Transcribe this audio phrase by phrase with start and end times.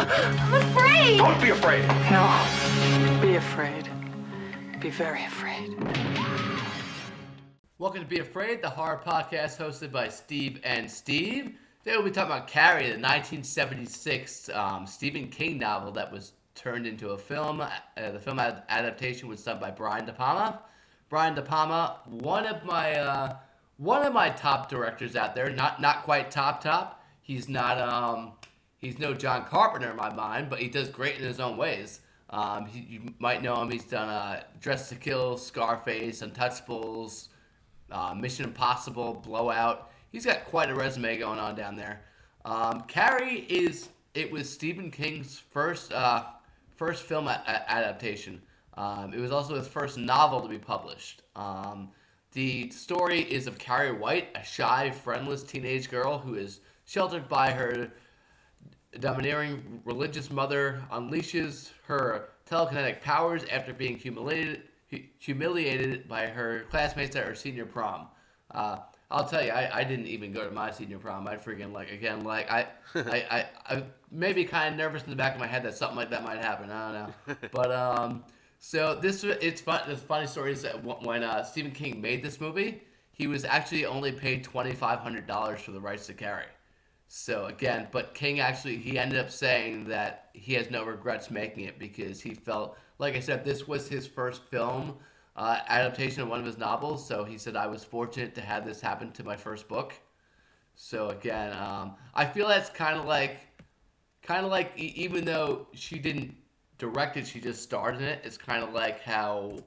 [0.00, 1.18] I'm afraid.
[1.18, 1.86] Don't be afraid.
[2.10, 3.20] No.
[3.20, 3.90] Be afraid.
[4.80, 5.76] Be very afraid.
[7.76, 11.54] Welcome to Be Afraid, the horror podcast hosted by Steve and Steve.
[11.84, 16.86] Today we'll be talking about Carrie, the 1976 um, Stephen King novel that was turned
[16.86, 17.60] into a film.
[17.60, 17.70] Uh,
[18.10, 20.62] the film ad- adaptation was done by Brian De Palma.
[21.10, 23.36] Brian De Palma, one of my uh,
[23.76, 25.50] one of my top directors out there.
[25.50, 27.04] Not not quite top top.
[27.20, 28.32] He's not um
[28.80, 32.00] he's no John Carpenter in my mind, but he does great in his own ways.
[32.30, 33.70] Um, he, you might know him.
[33.70, 37.28] He's done uh, Dressed to Kill, Scarface, Untouchables,
[37.90, 39.90] uh, Mission Impossible, Blowout.
[40.12, 42.02] He's got quite a resume going on down there.
[42.44, 46.24] Um, Carrie is it was Stephen King's first uh,
[46.76, 48.42] first film a- a- adaptation.
[48.74, 51.22] Um, it was also his first novel to be published.
[51.36, 51.90] Um,
[52.32, 57.50] the story is of Carrie White, a shy, friendless teenage girl who is sheltered by
[57.50, 57.92] her
[58.98, 64.62] domineering religious mother unleashes her telekinetic powers after being humiliated
[65.18, 68.08] humiliated by her classmates at her senior prom.
[68.50, 68.78] Uh,
[69.08, 71.28] I'll tell you, I, I didn't even go to my senior prom.
[71.28, 75.16] I freaking like again like I I, I, I maybe kind of nervous in the
[75.16, 76.70] back of my head that something like that might happen.
[76.70, 78.24] I don't know, but um,
[78.58, 79.82] so this it's fun.
[79.88, 83.84] The funny story is that when uh, Stephen King made this movie, he was actually
[83.84, 86.44] only paid twenty five hundred dollars for the rights to Carrie.
[87.12, 91.64] So again, but King actually he ended up saying that he has no regrets making
[91.64, 94.96] it because he felt like I said this was his first film
[95.34, 97.06] uh, adaptation of one of his novels.
[97.06, 99.94] So he said I was fortunate to have this happen to my first book.
[100.76, 103.40] So again, um, I feel that's kind of like,
[104.22, 106.34] kind of like e- even though she didn't
[106.78, 108.20] direct it, she just starred in it.
[108.24, 109.58] It's kind of like how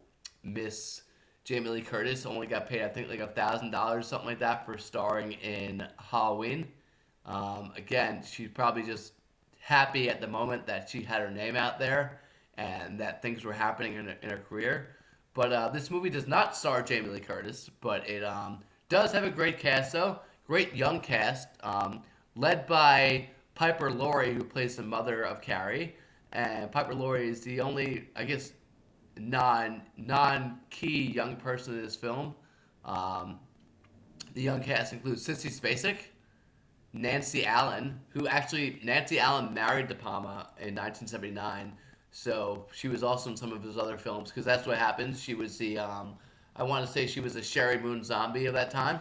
[0.44, 1.02] Miss
[1.44, 4.66] Jamie Lee Curtis only got paid I think like a thousand dollars something like that
[4.66, 6.68] for starring in Halloween.
[7.26, 9.14] Um, again, she's probably just
[9.60, 12.20] happy at the moment that she had her name out there
[12.58, 14.96] and that things were happening in her, in her career.
[15.34, 19.24] But uh, this movie does not star Jamie Lee Curtis, but it um, does have
[19.24, 20.20] a great cast, though.
[20.46, 22.04] Great young cast, um,
[22.36, 25.96] led by Piper Laurie, who plays the mother of Carrie.
[26.34, 28.54] And Piper Laurie is the only, I guess,
[29.18, 32.36] non non key young person in this film.
[32.86, 33.40] Um,
[34.34, 35.98] the young cast includes Sissy Spacek,
[36.94, 41.74] Nancy Allen, who actually Nancy Allen married De Palma in 1979.
[42.12, 45.22] So she was also in some of his other films because that's what happens.
[45.22, 46.16] She was the um,
[46.56, 49.00] I want to say she was a Sheri Moon Zombie of that time.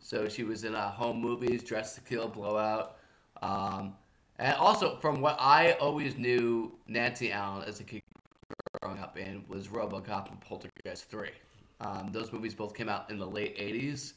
[0.00, 2.96] So she was in uh, home movies, Dressed to Kill, Blowout,
[3.42, 3.94] um,
[4.38, 8.00] and also from what I always knew, Nancy Allen as a kid
[8.80, 11.28] growing up in was RoboCop and Poltergeist 3.
[11.80, 14.14] Um, those movies both came out in the late 80s.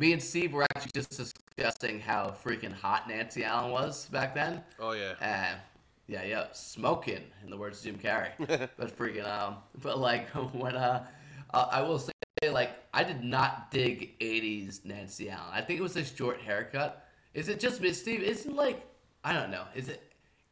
[0.00, 4.62] Me and Steve were actually just discussing how freaking hot Nancy Allen was back then.
[4.78, 5.12] Oh yeah.
[5.20, 5.58] And
[6.06, 8.30] yeah, yeah, smoking in the words of Jim Carrey.
[8.78, 11.06] but freaking um, but like when uh,
[11.52, 12.12] uh, I will say
[12.50, 15.52] like I did not dig '80s Nancy Allen.
[15.52, 17.06] I think it was a short haircut.
[17.34, 18.22] Is it just me, Steve?
[18.22, 18.82] Isn't like
[19.22, 19.64] I don't know.
[19.74, 20.02] Is it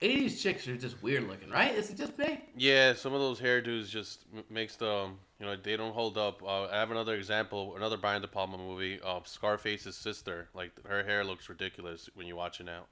[0.02, 1.74] '80s chicks are just weird looking, right?
[1.74, 2.44] Is it just me?
[2.54, 5.08] Yeah, some of those hairdos just makes the
[5.40, 6.42] you know they don't hold up.
[6.42, 10.48] Uh, I have another example, another Brian De Palma movie, uh, Scarface's sister.
[10.54, 12.84] Like her hair looks ridiculous when you watch it now.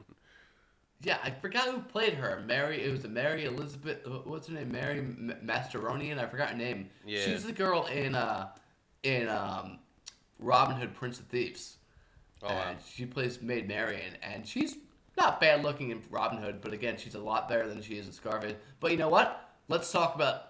[1.02, 2.42] Yeah, I forgot who played her.
[2.46, 2.82] Mary.
[2.82, 3.98] It was a Mary Elizabeth.
[4.06, 4.72] uh, What's her name?
[4.72, 6.18] Mary M- Masteronian.
[6.18, 6.88] I forgot her name.
[7.06, 7.20] Yeah.
[7.24, 8.48] She's the girl in uh
[9.02, 9.78] in um
[10.38, 11.76] Robin Hood, Prince of Thieves.
[12.42, 12.64] Oh, wow.
[12.68, 14.76] and she plays Maid Marian, and she's
[15.16, 18.06] not bad looking in Robin Hood, but again, she's a lot better than she is
[18.06, 18.56] in Scarface.
[18.78, 19.48] But you know what?
[19.68, 20.45] Let's talk about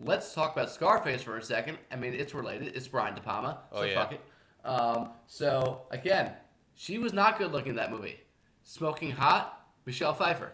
[0.00, 1.78] let's talk about Scarface for a second.
[1.90, 2.76] I mean, it's related.
[2.76, 3.94] It's Brian De Palma, so Oh, yeah.
[3.94, 4.20] fuck it.
[4.64, 6.32] Um, so again,
[6.74, 8.18] she was not good looking in that movie.
[8.62, 10.52] Smoking Hot, Michelle Pfeiffer.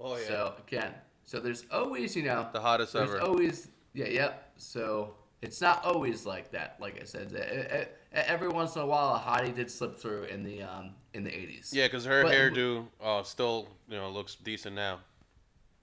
[0.00, 0.26] Oh yeah.
[0.26, 0.92] So again,
[1.24, 3.20] so there's always you know the hottest there's ever.
[3.22, 4.52] always yeah yep.
[4.56, 6.76] So it's not always like that.
[6.78, 10.24] Like I said, E- e- every once in a while a hottie did slip through
[10.24, 11.70] in the um in the 80s.
[11.72, 15.00] yeah, because her But- hairdo uh, still you know looks decent now.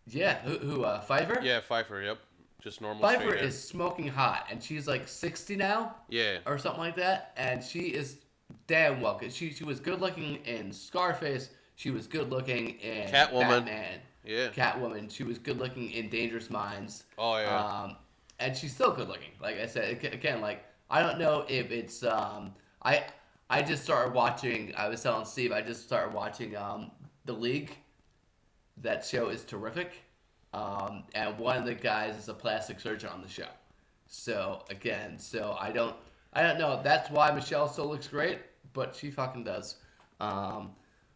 [0.06, 0.40] Yeah.
[0.42, 1.40] Who, who uh, Pfeiffer?
[1.42, 2.02] Yeah, Pfeiffer.
[2.02, 2.18] Yep.
[2.62, 3.08] Just normal.
[3.08, 3.36] Hair.
[3.36, 6.40] is smoking hot, and she's like 60 now Yeah.
[6.46, 8.18] or something like that, and she is
[8.68, 9.32] damn well good.
[9.34, 11.50] She she was good looking in Scarface.
[11.76, 13.66] She was good looking in Catwoman.
[13.66, 14.00] Batman.
[14.26, 14.48] Yeah.
[14.50, 15.10] Catwoman.
[15.10, 17.06] She was good looking in Dangerous Minds.
[17.18, 17.64] Oh, yeah.
[17.66, 17.96] Um,
[18.40, 19.32] and she's still good looking.
[19.42, 22.54] Like I said again, like I don't know if it's um
[22.84, 23.06] I
[23.50, 24.74] I just started watching.
[24.76, 26.92] I was telling Steve I just started watching um
[27.26, 27.78] the League.
[28.82, 29.92] That show is terrific.
[30.54, 33.48] Um, and one of the guys is a plastic surgeon on the show.
[34.08, 35.96] So again, so I don't,
[36.34, 36.82] I don't know.
[36.84, 38.40] That's why Michelle still looks great,
[38.74, 39.76] but she fucking does.
[40.20, 40.72] Um,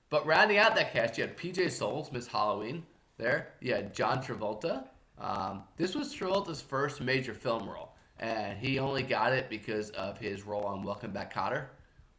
[0.09, 2.85] but rounding out that cast, you had PJ Soles, Miss Halloween,
[3.17, 3.53] there.
[3.61, 4.85] Yeah, John Travolta.
[5.19, 10.17] Um, this was Travolta's first major film role, and he only got it because of
[10.17, 11.67] his role on Welcome Back, Kotter,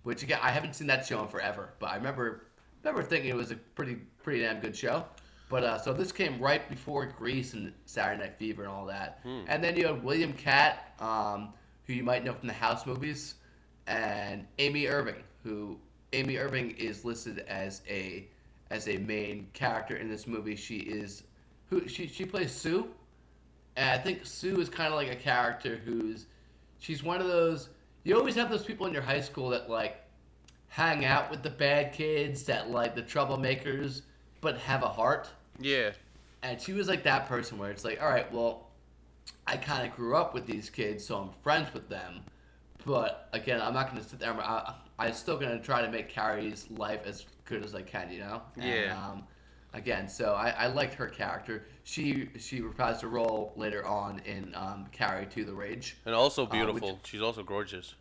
[0.03, 2.47] which again I haven't seen that show in forever, but I remember
[2.83, 5.05] remember thinking it was a pretty pretty damn good show.
[5.49, 9.20] But uh, so this came right before Grease and Saturday Night Fever and all that,
[9.46, 11.52] and then you had William Katt, um,
[11.87, 13.35] who you might know from the House movies,
[13.87, 15.79] and Amy Irving, who
[16.12, 18.26] Amy Irving is listed as a
[18.70, 20.56] as a main character in this movie.
[20.56, 21.25] She is
[21.69, 22.88] who she she plays Sue,
[23.76, 26.26] and I think Sue is kind of like a character who's
[26.79, 27.69] she's one of those.
[28.05, 30.00] You always have those people in your high school that like
[30.69, 34.02] hang out with the bad kids, that like the troublemakers,
[34.44, 35.29] but have a heart.
[35.58, 35.91] Yeah.
[36.43, 38.69] And she was like that person where it's like, all right, well,
[39.46, 42.20] I kind of grew up with these kids, so I'm friends with them.
[42.85, 44.31] But again, I'm not going to sit there.
[44.31, 48.12] I'm I'm still going to try to make Carrie's life as good as I can,
[48.12, 48.43] you know?
[48.56, 48.96] And, Yeah.
[48.96, 49.25] Um,
[49.73, 51.67] again, so I, I liked her character.
[51.82, 55.96] She she reprised a role later on in um, Carrie to the Rage.
[56.05, 57.00] And also which- beautiful.
[57.05, 57.94] She's also gorgeous.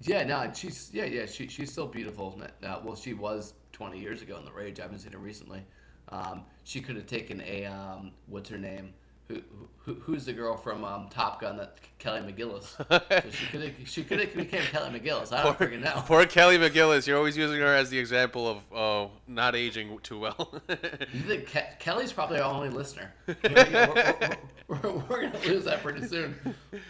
[0.00, 2.40] Yeah, no, she's yeah, yeah, she she's still beautiful.
[2.64, 4.80] Uh, well, she was 20 years ago in The Rage.
[4.80, 5.64] I haven't seen her recently.
[6.12, 8.92] Um, she could have taken a um, what's her name?
[9.28, 9.40] Who,
[9.78, 11.56] who who's the girl from um, Top Gun?
[11.56, 12.76] That Kelly McGillis.
[13.22, 15.32] so she could have she could have became Kelly McGillis.
[15.32, 16.02] I don't freaking know.
[16.06, 17.06] Poor Kelly McGillis.
[17.06, 20.52] You're always using her as the example of uh, not aging too well.
[20.68, 23.12] You think Ke- Kelly's probably our only listener?
[23.26, 26.36] We're, we're, we're, we're gonna lose that pretty soon.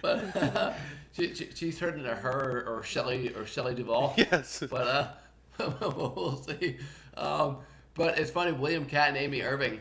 [0.01, 0.73] But uh,
[1.13, 4.15] she, she, she's heard into her or Shelley or Shelley Duvall.
[4.17, 4.63] yes.
[4.71, 5.17] but
[5.59, 6.79] uh, we'll see.
[7.17, 7.59] Um,
[7.95, 9.81] but it's funny, William Katt and Amy Irving,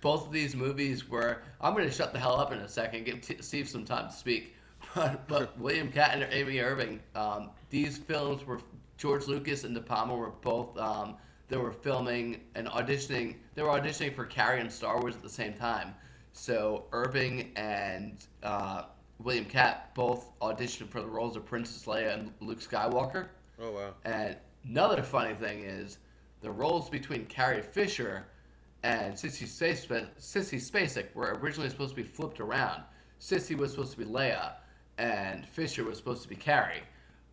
[0.00, 1.42] both of these movies were.
[1.60, 4.08] I'm going to shut the hell up in a second, give T- Steve some time
[4.08, 4.54] to speak.
[4.94, 8.60] But, but William Katt and Amy Irving, um, these films were
[8.98, 10.76] George Lucas and De Palma were both.
[10.76, 11.16] Um,
[11.48, 13.36] they were filming and auditioning.
[13.54, 15.94] They were auditioning for Carrie and Star Wars at the same time.
[16.32, 18.84] So Irving and uh,
[19.18, 23.28] William Catt both auditioned for the roles of Princess Leia and Luke Skywalker.
[23.60, 23.94] Oh wow.
[24.04, 25.98] And another funny thing is
[26.42, 28.26] the roles between Carrie Fisher
[28.82, 32.82] and Sissy, Space, Sissy Spacek were originally supposed to be flipped around.
[33.20, 34.54] Sissy was supposed to be Leia,
[34.98, 36.82] and Fisher was supposed to be Carrie.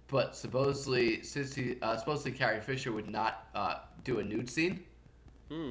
[0.07, 4.83] But supposedly, Sissy, uh, supposedly Carrie Fisher would not uh, do a nude scene,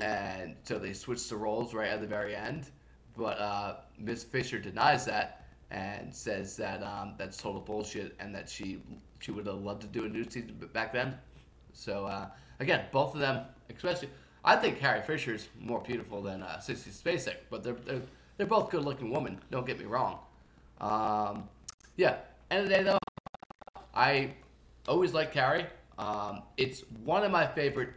[0.02, 2.70] and so they switched the roles right at the very end.
[3.16, 8.48] But uh, Miss Fisher denies that and says that um, that's total bullshit and that
[8.48, 8.80] she
[9.20, 11.16] she would have loved to do a nude scene back then.
[11.72, 12.28] So uh,
[12.60, 13.44] again, both of them,
[13.74, 14.10] especially,
[14.44, 18.02] I think Carrie Fisher's more beautiful than uh, Sissy Spacek, but they're, they're
[18.36, 19.40] they're both good-looking women.
[19.50, 20.20] Don't get me wrong.
[20.80, 21.48] Um,
[21.96, 22.18] yeah.
[22.50, 22.98] End of the day, though,
[23.92, 24.34] I
[24.86, 25.66] always like Carrie.
[25.98, 27.90] Um, it's one of my favorite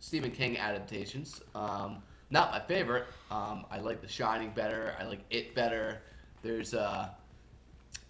[0.00, 1.40] Stephen King adaptations.
[1.54, 3.04] Um, not my favorite.
[3.30, 4.96] Um, I like The Shining better.
[4.98, 6.02] I like It better.
[6.42, 7.14] There's a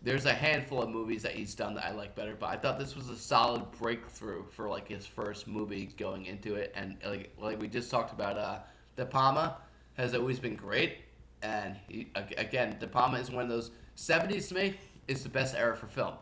[0.04, 2.78] there's a handful of movies that he's done that I like better, but I thought
[2.78, 7.32] this was a solid breakthrough for like his first movie going into it, and like
[7.38, 8.58] like we just talked about, uh,
[8.96, 9.56] De Palma
[9.94, 10.98] has always been great,
[11.42, 14.74] and he, again, De Palma is one of those '70s to me
[15.08, 16.14] is the best era for film.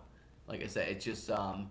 [0.47, 1.69] Like I said, it's just um,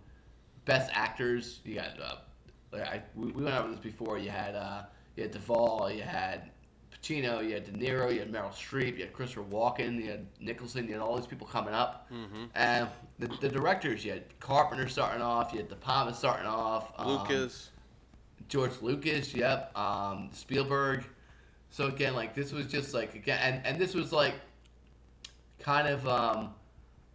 [0.66, 1.62] best actors.
[1.64, 4.18] You got uh, I, we, we went over this before.
[4.18, 4.84] You had uh,
[5.16, 6.52] you had Duvall, you had
[7.02, 10.28] Pacino, you had De Niro, you had Meryl Streep, you had Christopher Walken, you had
[10.40, 12.10] Nicholson, you had all these people coming up.
[12.56, 12.88] And
[13.20, 17.08] the, the directors, you had Carpenter starting off, you had De Palma starting off, um,
[17.08, 17.70] Lucas.
[18.48, 21.06] George Lucas, yep, um, Spielberg.
[21.70, 24.36] So again, like this was just like again, and, and this was like
[25.60, 26.54] kind of um,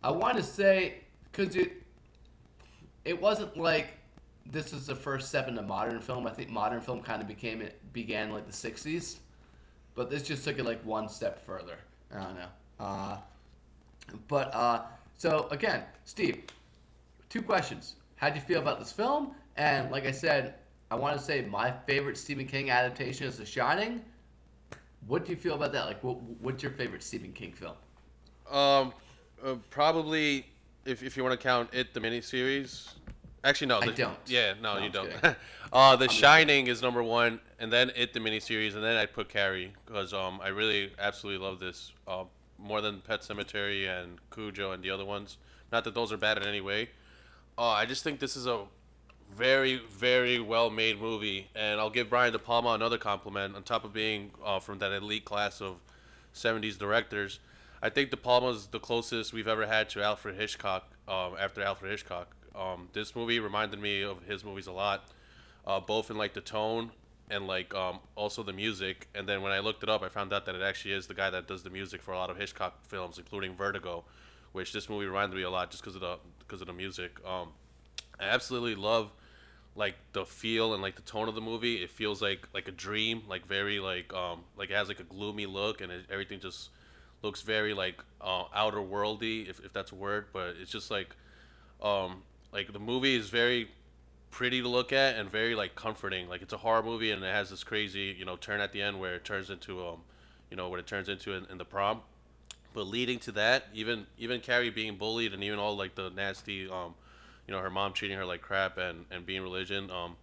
[0.02, 1.82] I want to say because it
[3.04, 3.88] it wasn't like
[4.50, 6.26] this is the first step into modern film.
[6.26, 9.18] I think modern film kind of became it began like the '60s,
[9.96, 11.78] but this just took it like one step further.
[12.14, 12.48] I don't know.
[12.78, 13.16] Uh,
[14.28, 14.82] but uh,
[15.18, 16.44] so again, Steve,
[17.28, 17.96] two questions.
[18.14, 19.32] How'd you feel about this film?
[19.56, 20.54] And like I said,
[20.90, 24.04] I want to say my favorite Stephen King adaptation is The Shining.
[25.08, 25.86] What do you feel about that?
[25.86, 27.74] Like, what, what's your favorite Stephen King film?
[28.50, 28.92] Um,
[29.44, 30.46] uh, probably
[30.84, 32.92] if, if you want to count it, the miniseries.
[33.46, 33.78] Actually, no.
[33.78, 34.18] I the- don't.
[34.26, 35.36] Yeah, no, No, you I'm don't.
[35.72, 39.12] uh, The just Shining is number one, and then it, the miniseries, and then I'd
[39.12, 42.24] put Carrie because um, I really absolutely love this uh,
[42.58, 45.38] more than Pet Sematary and Cujo and the other ones.
[45.70, 46.90] Not that those are bad in any way.
[47.56, 48.64] Uh, I just think this is a
[49.32, 53.84] very, very well made movie, and I'll give Brian De Palma another compliment on top
[53.84, 55.76] of being uh, from that elite class of
[56.34, 57.38] 70s directors.
[57.80, 61.92] I think De Palma's the closest we've ever had to Alfred Hitchcock um, after Alfred
[61.92, 62.34] Hitchcock.
[62.56, 65.08] Um, this movie reminded me of his movies a lot,
[65.66, 66.90] uh, both in like the tone
[67.30, 69.08] and like um, also the music.
[69.14, 71.14] And then when I looked it up, I found out that it actually is the
[71.14, 74.04] guy that does the music for a lot of Hitchcock films, including Vertigo,
[74.52, 77.18] which this movie reminded me a lot just because of the because of the music.
[77.26, 77.48] Um,
[78.20, 79.10] I absolutely love
[79.74, 81.82] like the feel and like the tone of the movie.
[81.82, 85.04] It feels like like a dream, like very like um like it has like a
[85.04, 86.70] gloomy look, and it, everything just
[87.22, 90.26] looks very like uh, outer worldy, if, if that's a word.
[90.32, 91.14] But it's just like
[91.82, 92.22] um
[92.52, 93.68] like the movie is very
[94.30, 96.28] pretty to look at and very like comforting.
[96.28, 98.82] Like it's a horror movie and it has this crazy you know turn at the
[98.82, 100.00] end where it turns into um
[100.50, 102.00] you know what it turns into in, in the prom.
[102.74, 106.68] But leading to that, even even Carrie being bullied and even all like the nasty
[106.68, 106.94] um
[107.46, 110.16] you know her mom treating her like crap and and being religion um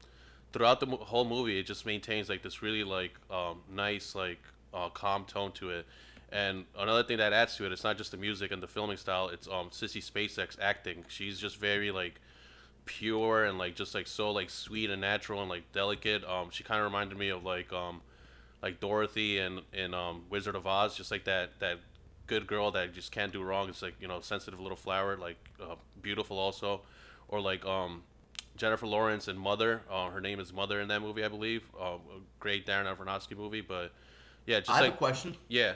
[0.52, 4.40] throughout the mo- whole movie it just maintains like this really like um nice like
[4.74, 5.86] uh, calm tone to it
[6.34, 8.98] and another thing that adds to it it's not just the music and the filming
[8.98, 12.20] style it's um sissy spacek's acting she's just very like
[12.86, 16.64] pure and like just like so like sweet and natural and like delicate um she
[16.64, 18.02] kind of reminded me of like um
[18.62, 21.78] like dorothy and in um wizard of oz just like that that
[22.28, 25.38] good girl that just can't do wrong it's like you know sensitive little flower like
[25.62, 26.82] uh, beautiful also
[27.30, 28.04] or like um,
[28.56, 29.82] Jennifer Lawrence and Mother.
[29.90, 31.64] Uh, her name is Mother in that movie, I believe.
[31.80, 31.98] Uh,
[32.40, 33.92] great Darren Aronofsky movie, but
[34.46, 35.36] yeah, just I have like a question.
[35.48, 35.74] yeah.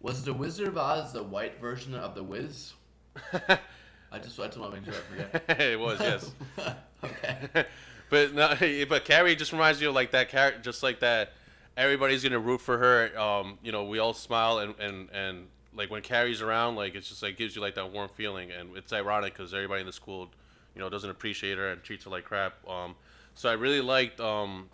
[0.00, 2.74] Was the Wizard of Oz the white version of the Wiz?
[3.32, 5.60] I just I just want to make sure I forget.
[5.60, 6.30] it was yes,
[7.04, 7.66] okay.
[8.08, 8.54] but no,
[8.88, 11.32] but Carrie just reminds you of like that character, just like that.
[11.76, 13.18] Everybody's gonna root for her.
[13.18, 17.08] Um, you know, we all smile and and and like when Carrie's around, like it's
[17.08, 19.92] just like gives you like that warm feeling, and it's ironic because everybody in the
[19.92, 20.30] school,
[20.74, 22.54] you know, doesn't appreciate her and treats her like crap.
[22.68, 22.94] Um,
[23.34, 24.70] so I really liked um,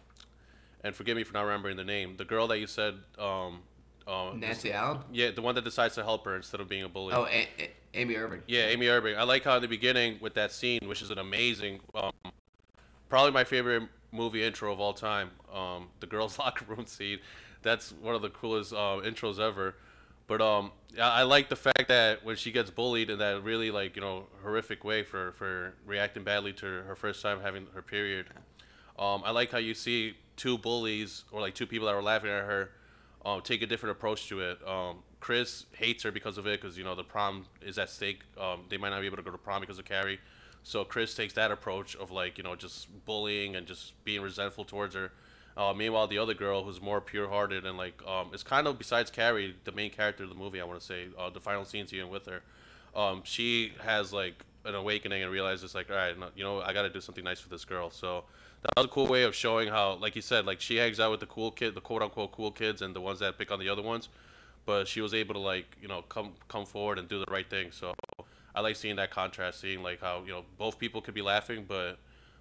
[0.85, 3.61] and forgive me for not remembering the name, the girl that you said um,
[4.07, 4.99] uh, Nancy Allen.
[5.13, 7.15] yeah, the one that decides to help her instead of being a bully.
[7.15, 8.43] Oh, a- a- Amy Irving.
[8.47, 9.17] Yeah, Amy Irving.
[9.17, 12.13] I like how in the beginning with that scene, which is an amazing, um,
[13.09, 13.83] probably my favorite
[14.13, 15.31] movie intro of all time.
[15.53, 17.19] Um, the girls' locker room scene.
[17.63, 19.75] That's one of the coolest uh, intros ever.
[20.27, 23.71] But um, I I like the fact that when she gets bullied in that really
[23.71, 27.83] like you know horrific way for for reacting badly to her first time having her
[27.83, 28.27] period.
[28.99, 32.31] Um, I like how you see two bullies or like two people that were laughing
[32.31, 32.71] at her
[33.25, 34.67] um, take a different approach to it.
[34.67, 38.23] Um, Chris hates her because of it because you know the prom is at stake.
[38.39, 40.19] Um, they might not be able to go to prom because of Carrie.
[40.65, 44.65] So Chris takes that approach of like you know just bullying and just being resentful
[44.65, 45.13] towards her.
[45.57, 49.11] Uh, meanwhile, the other girl who's more pure-hearted and like um, it's kind of besides
[49.11, 50.61] Carrie, the main character of the movie.
[50.61, 52.43] I want to say uh, the final scenes even with her,
[52.97, 56.83] um, she has like an awakening and realizes like all right, you know I got
[56.83, 57.91] to do something nice for this girl.
[57.91, 58.25] So
[58.63, 61.11] that was a cool way of showing how, like you said, like she hangs out
[61.11, 63.69] with the cool kid, the quote-unquote cool kids, and the ones that pick on the
[63.69, 64.09] other ones.
[64.65, 67.49] But she was able to like you know come come forward and do the right
[67.49, 67.73] thing.
[67.73, 67.95] So
[68.55, 71.65] I like seeing that contrast, seeing like how you know both people could be laughing,
[71.67, 71.99] but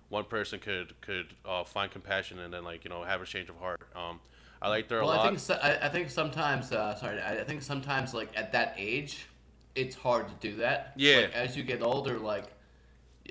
[0.09, 3.49] one person could could uh, find compassion and then like you know have a change
[3.49, 3.81] of heart.
[3.95, 4.19] Um,
[4.61, 5.19] I liked her a Well.
[5.19, 8.51] I think so, I, I think sometimes uh, sorry, I, I think sometimes like at
[8.51, 9.25] that age,
[9.73, 10.93] it's hard to do that.
[10.97, 11.21] Yeah.
[11.21, 12.45] Like, as you get older, like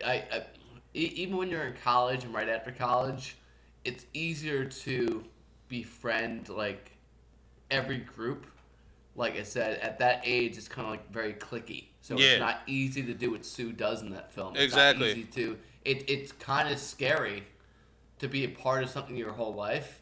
[0.05, 0.43] I, I
[0.95, 3.37] even when you're in college and right after college,
[3.85, 5.25] it's easier to
[5.69, 6.93] befriend like
[7.71, 8.47] every group.
[9.17, 11.87] Like I said, at that age, it's kind of like very clicky.
[12.01, 12.31] So Yeah.
[12.33, 14.55] it's not easy to do what Sue does in that film.
[14.55, 15.09] It's Exactly.
[15.09, 15.59] Not easy to.
[15.85, 17.45] It, it's kind of scary
[18.19, 20.01] to be a part of something your whole life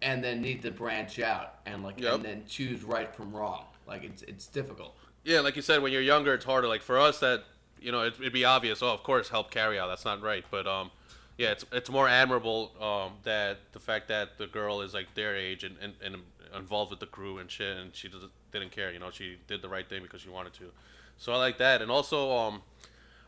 [0.00, 2.14] and then need to branch out and like Yep.
[2.14, 3.66] and then choose right from wrong.
[3.86, 4.96] Like it's it's difficult.
[5.24, 6.66] Yeah, like you said, when you're younger, it's harder.
[6.68, 7.44] Like for us, that
[7.82, 8.82] you know, it, it'd be obvious.
[8.82, 9.88] Oh, of course, help Carrie out.
[9.88, 10.44] That's not right.
[10.50, 10.90] But um,
[11.38, 15.36] yeah, it's it's more admirable um that the fact that the girl is like their
[15.36, 16.16] age and, and, and
[16.54, 18.92] involved with the crew and shit, and she doesn't didn't care.
[18.92, 20.64] You know, she did the right thing because she wanted to.
[21.18, 22.62] So I like that, and also um,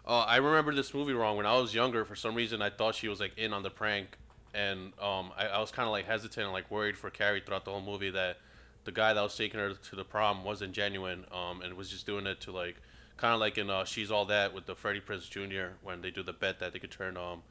[0.06, 2.04] uh, I remember this movie wrong when I was younger.
[2.04, 4.18] For some reason, I thought she was like in on the prank,
[4.52, 7.64] and um, I, I was kind of like hesitant and like worried for Carrie throughout
[7.64, 8.38] the whole movie that
[8.84, 12.06] the guy that was taking her to the prom wasn't genuine, um, and was just
[12.06, 12.76] doing it to like
[13.16, 15.74] kind of like in uh, She's All That with the Freddie Prinze Jr.
[15.82, 17.42] when they do the bet that they could turn um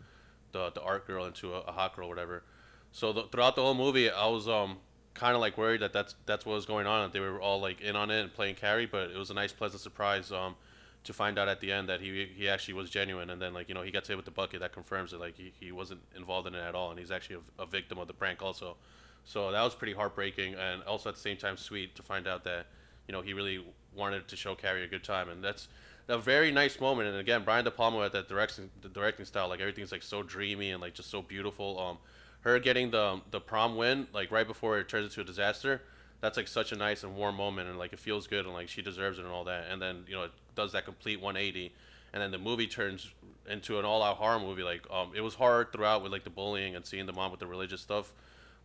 [0.51, 2.43] the the art girl into a, a hot girl or whatever.
[2.91, 4.77] So the, throughout the whole movie, I was um
[5.13, 7.09] kind of like worried that that's that's what was going on.
[7.11, 9.51] They were all like in on it and playing Carrie, but it was a nice
[9.51, 10.55] pleasant surprise um
[11.03, 13.67] to find out at the end that he he actually was genuine, and then like
[13.67, 15.19] you know he gets hit with the bucket that confirms it.
[15.19, 17.97] Like he, he wasn't involved in it at all, and he's actually a, a victim
[17.97, 18.77] of the prank also.
[19.25, 22.43] So that was pretty heartbreaking, and also at the same time sweet to find out
[22.45, 22.67] that
[23.07, 23.65] you know he really
[23.95, 25.67] wanted to show Carrie a good time, and that's
[26.07, 27.09] a very nice moment.
[27.09, 30.23] And again, Brian De Palma at that direction, the directing style, like everything's like so
[30.23, 31.79] dreamy and like just so beautiful.
[31.79, 31.97] Um,
[32.41, 35.81] her getting the the prom win like right before it turns into a disaster,
[36.21, 38.69] that's like such a nice and warm moment, and like it feels good, and like
[38.69, 39.65] she deserves it and all that.
[39.69, 41.71] And then you know it does that complete 180,
[42.13, 43.11] and then the movie turns
[43.49, 44.63] into an all-out horror movie.
[44.63, 47.39] Like um, it was horror throughout with like the bullying and seeing the mom with
[47.39, 48.13] the religious stuff.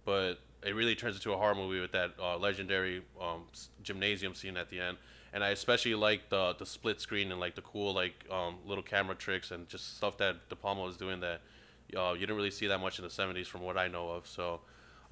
[0.05, 3.43] but it really turns into a horror movie with that uh, legendary um,
[3.83, 4.97] gymnasium scene at the end.
[5.33, 8.83] And I especially like the the split screen and like the cool like um, little
[8.83, 11.41] camera tricks and just stuff that De Palma was doing that
[11.97, 14.27] uh, you didn't really see that much in the 70s from what I know of.
[14.27, 14.61] So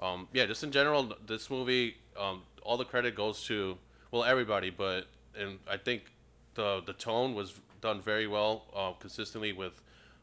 [0.01, 3.79] um, yeah, just in general, this movie, um, all the credit goes to
[4.11, 5.07] well everybody, but
[5.39, 6.13] and I think
[6.55, 9.83] the the tone was done very well, uh, consistently with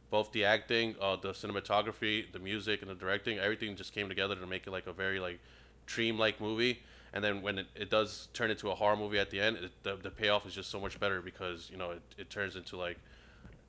[0.09, 3.39] both the acting, uh, the cinematography, the music, and the directing.
[3.39, 5.39] Everything just came together to make it like a very like
[5.87, 6.83] dream-like movie.
[7.13, 9.71] And then when it, it does turn into a horror movie at the end, it,
[9.83, 12.75] the, the payoff is just so much better because you know it, it turns into
[12.75, 12.97] like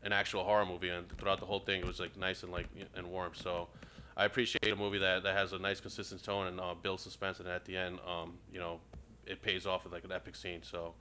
[0.02, 2.66] an actual horror movie, and throughout the whole thing, it was like nice and like
[2.94, 3.32] and warm.
[3.34, 3.68] So
[4.16, 7.40] I appreciate a movie that, that has a nice consistent tone and uh, builds suspense,
[7.40, 8.80] and at the end, um, you know,
[9.26, 10.62] it pays off with like an epic scene.
[10.62, 10.94] So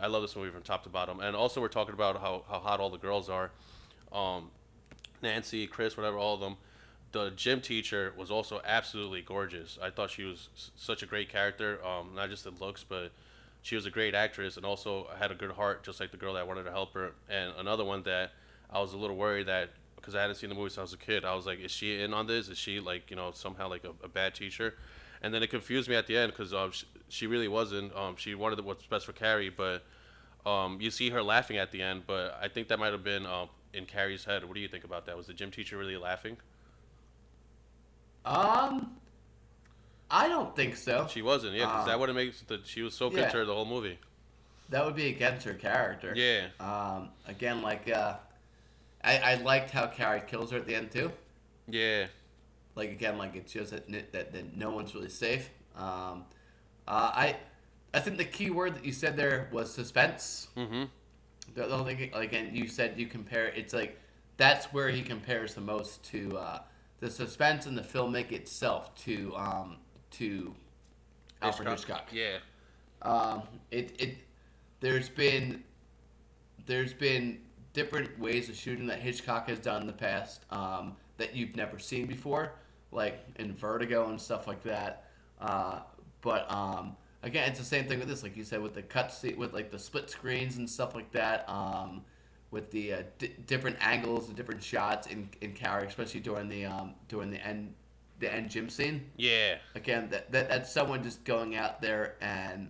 [0.00, 1.20] I love this movie from top to bottom.
[1.20, 3.50] And also, we're talking about how, how hot all the girls are.
[4.12, 4.50] Um,
[5.22, 6.56] Nancy, Chris, whatever, all of them.
[7.12, 9.78] The gym teacher was also absolutely gorgeous.
[9.82, 13.12] I thought she was such a great character, um, not just in looks, but
[13.62, 16.34] she was a great actress and also had a good heart, just like the girl
[16.34, 17.12] that wanted to help her.
[17.28, 18.32] And another one that
[18.70, 20.92] I was a little worried that because I hadn't seen the movie since I was
[20.92, 22.48] a kid, I was like, is she in on this?
[22.48, 24.74] Is she like you know somehow like a, a bad teacher?
[25.22, 27.94] And then it confused me at the end because um, she, she really wasn't.
[27.96, 29.82] Um, she wanted what's best for Carrie, but
[30.46, 32.04] um, you see her laughing at the end.
[32.06, 34.44] But I think that might have been uh, in Carrie's head.
[34.44, 35.16] What do you think about that?
[35.16, 36.36] Was the gym teacher really laughing?
[38.28, 38.96] Um,
[40.10, 41.06] I don't think so.
[41.10, 41.54] She wasn't.
[41.54, 43.24] Yeah, because that would have made that she was so yeah.
[43.24, 43.98] into her the whole movie.
[44.70, 46.12] That would be against her character.
[46.14, 46.48] Yeah.
[46.60, 48.14] Um, again, like uh,
[49.02, 51.10] I I liked how Carrie kills her at the end too.
[51.66, 52.06] Yeah.
[52.74, 55.50] Like again, like it shows that that, that no one's really safe.
[55.76, 56.24] Um,
[56.86, 57.36] uh, I
[57.94, 60.48] I think the key word that you said there was suspense.
[60.56, 60.84] Mm-hmm.
[61.54, 63.46] The, the only thing, like, and you said you compare.
[63.46, 63.98] It's like
[64.36, 66.58] that's where he compares the most to uh,
[67.00, 69.76] the suspense and the filmic itself to um,
[70.12, 70.54] to
[71.42, 72.08] Alfred Hitchcock.
[72.12, 72.38] Yeah.
[73.02, 74.18] Um, it it
[74.80, 75.62] there's been
[76.66, 77.40] there's been
[77.72, 81.78] different ways of shooting that Hitchcock has done in the past um, that you've never
[81.78, 82.52] seen before,
[82.90, 85.04] like in Vertigo and stuff like that.
[85.40, 85.80] Uh,
[86.20, 89.12] but um, again, it's the same thing with this, like you said, with the cut
[89.12, 91.48] scene, with like the split screens and stuff like that.
[91.48, 92.02] Um,
[92.50, 96.64] with the uh, di different angles and different shots in in Carrie, especially during the
[96.64, 97.74] um, during the end
[98.20, 99.58] the end gym scene Yeah.
[99.76, 102.68] again that, that that's someone just going out there and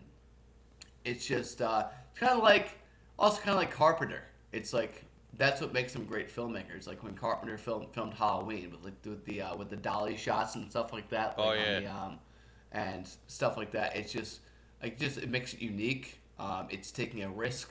[1.04, 2.78] it's just uh, it's kind of like
[3.18, 4.22] also kind of like Carpenter.
[4.52, 5.04] It's like
[5.36, 6.86] that's what makes them great filmmakers.
[6.86, 10.54] Like when Carpenter filmed filmed Halloween with like with the uh, with the dolly shots
[10.54, 11.38] and stuff like that.
[11.38, 11.80] Like Oh, yeah.
[11.80, 12.18] the, um,
[12.72, 13.96] and stuff like that.
[13.96, 14.40] It's just
[14.82, 16.20] like just it makes it unique.
[16.38, 17.70] Um, it's taking a risk.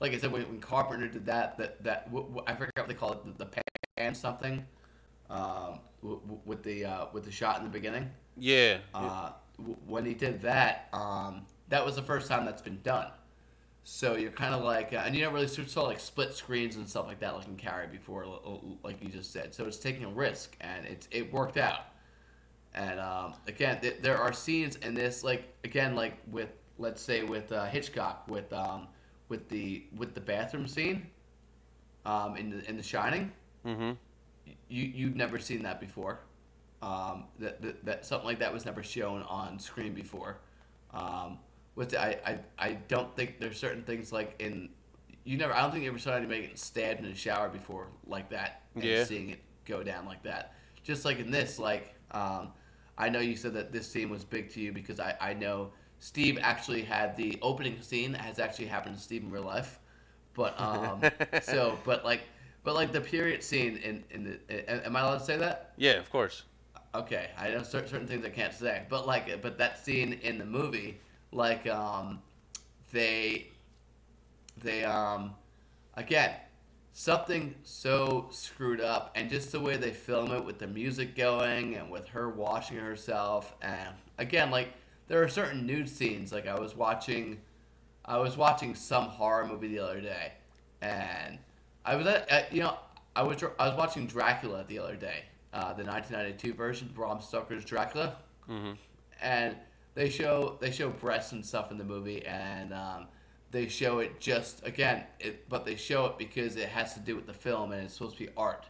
[0.00, 2.88] Like I said, when, when Carpenter did that, that that w- w- I forget what
[2.88, 3.50] they call it, the, the
[3.96, 4.64] pan something,
[5.30, 8.10] um, w- w- with the uh, with the shot in the beginning.
[8.36, 8.78] Yeah.
[8.92, 13.08] Uh, w- when he did that, um, that was the first time that's been done.
[13.86, 16.88] So you're kind of like, uh, and you don't really saw like split screens and
[16.88, 18.24] stuff like that, like in Carrie before,
[18.82, 19.54] like you just said.
[19.54, 21.80] So it's taking a risk, and it's it worked out.
[22.74, 27.22] And um, again, th- there are scenes in this, like again, like with let's say
[27.22, 28.88] with uh, Hitchcock, with um,
[29.28, 31.06] with the with the bathroom scene,
[32.04, 33.32] um, in the in The Shining
[33.64, 33.92] mm-hmm.
[34.68, 36.20] you you've never seen that before.
[36.82, 40.38] Um, that, that, that something like that was never shown on screen before.
[40.92, 41.38] Um,
[41.76, 44.68] with the, I, I I don't think there's certain things like in
[45.24, 47.88] you never I don't think you ever saw anybody getting stabbed in a shower before
[48.06, 49.04] like that and Yeah.
[49.04, 50.54] seeing it go down like that.
[50.82, 52.52] Just like in this, like um,
[52.98, 55.72] I know you said that this scene was big to you because I, I know
[55.98, 59.78] Steve actually had the opening scene that has actually happened to Steve in real life.
[60.34, 61.00] But um,
[61.42, 62.22] so but like
[62.62, 65.72] but like the period scene in in the am I allowed to say that?
[65.76, 66.42] Yeah, of course.
[66.94, 70.38] Okay, I know cer- certain things I can't say, but like, but that scene in
[70.38, 71.00] the movie,
[71.32, 72.22] like, um,
[72.92, 73.48] they,
[74.62, 75.34] they, um,
[75.94, 76.30] again,
[76.92, 81.74] something so screwed up, and just the way they film it with the music going
[81.74, 84.68] and with her washing herself, and again, like,
[85.08, 86.32] there are certain nude scenes.
[86.32, 87.40] Like, I was watching,
[88.04, 90.32] I was watching some horror movie the other day,
[90.82, 91.38] and
[91.84, 92.76] I was at, at you know,
[93.16, 97.64] I was I was watching Dracula the other day, uh, the 1992 version, Bram Stoker's
[97.64, 98.16] Dracula,
[98.48, 98.72] Mm-hmm.
[99.22, 99.56] and
[99.94, 103.06] they show they show breasts and stuff in the movie, and um,
[103.52, 107.14] they show it just again, it, but they show it because it has to do
[107.16, 108.66] with the film and it's supposed to be art.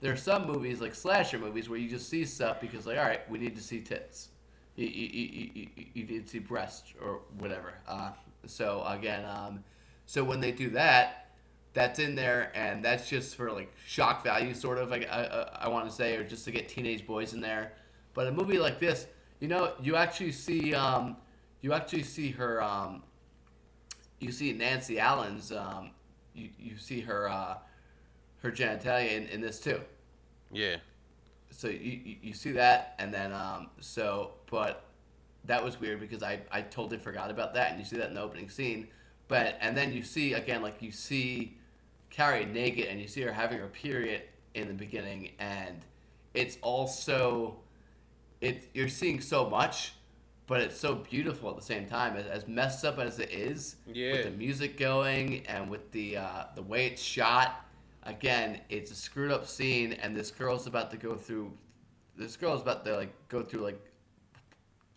[0.00, 3.04] There are some movies like slasher movies where you just see stuff because like, all
[3.04, 4.28] right, we need to see tits,
[4.84, 7.74] you to see breasts or whatever.
[7.86, 8.10] Uh,
[8.46, 9.64] so again, um,
[10.06, 11.30] so when they do that,
[11.74, 14.90] that's in there, and that's just for like shock value, sort of.
[14.90, 17.72] Like I, I, I want to say, or just to get teenage boys in there.
[18.14, 19.06] But a movie like this,
[19.40, 21.16] You know, you actually see um,
[21.60, 23.02] you actually see her um,
[24.18, 25.90] you see Nancy Allen's um,
[26.34, 27.58] you, you see her uh,
[28.42, 29.80] her genitalia in, in this too.
[30.50, 30.76] Yeah.
[31.50, 34.84] So you, you, see that and then um, so but
[35.44, 38.14] that was weird because I, I totally forgot about that and you see that in
[38.14, 38.88] the opening scene.
[39.28, 41.56] But and then you see again like you see
[42.10, 44.22] Carrie naked and you see her having her period
[44.54, 45.84] in the beginning and
[46.34, 47.58] it's also
[48.40, 49.92] it you're seeing so much
[50.46, 53.76] but it's so beautiful at the same time as, as messed up as it is
[53.86, 54.12] Yeah.
[54.12, 57.66] with the music going and with the uh, the way it's shot
[58.04, 61.52] again it's a screwed up scene and this girl's about to go through
[62.16, 63.80] this girl's about to like go through like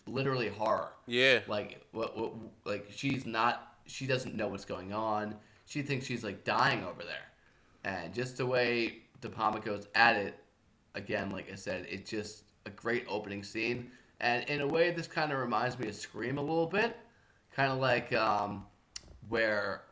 [0.07, 0.89] literally horror.
[1.07, 1.39] Yeah.
[1.47, 2.33] like what, what
[2.65, 5.35] like she's not she doesn't know what's going on.
[5.65, 7.29] She thinks she's like dying over there.
[7.83, 10.37] And just the way De Palma goes at it
[10.93, 13.91] again like i said it's just a great opening scene.
[14.19, 16.97] And in a way this kind of reminds me of scream a little bit.
[17.55, 18.65] Kind of like um
[19.29, 19.83] where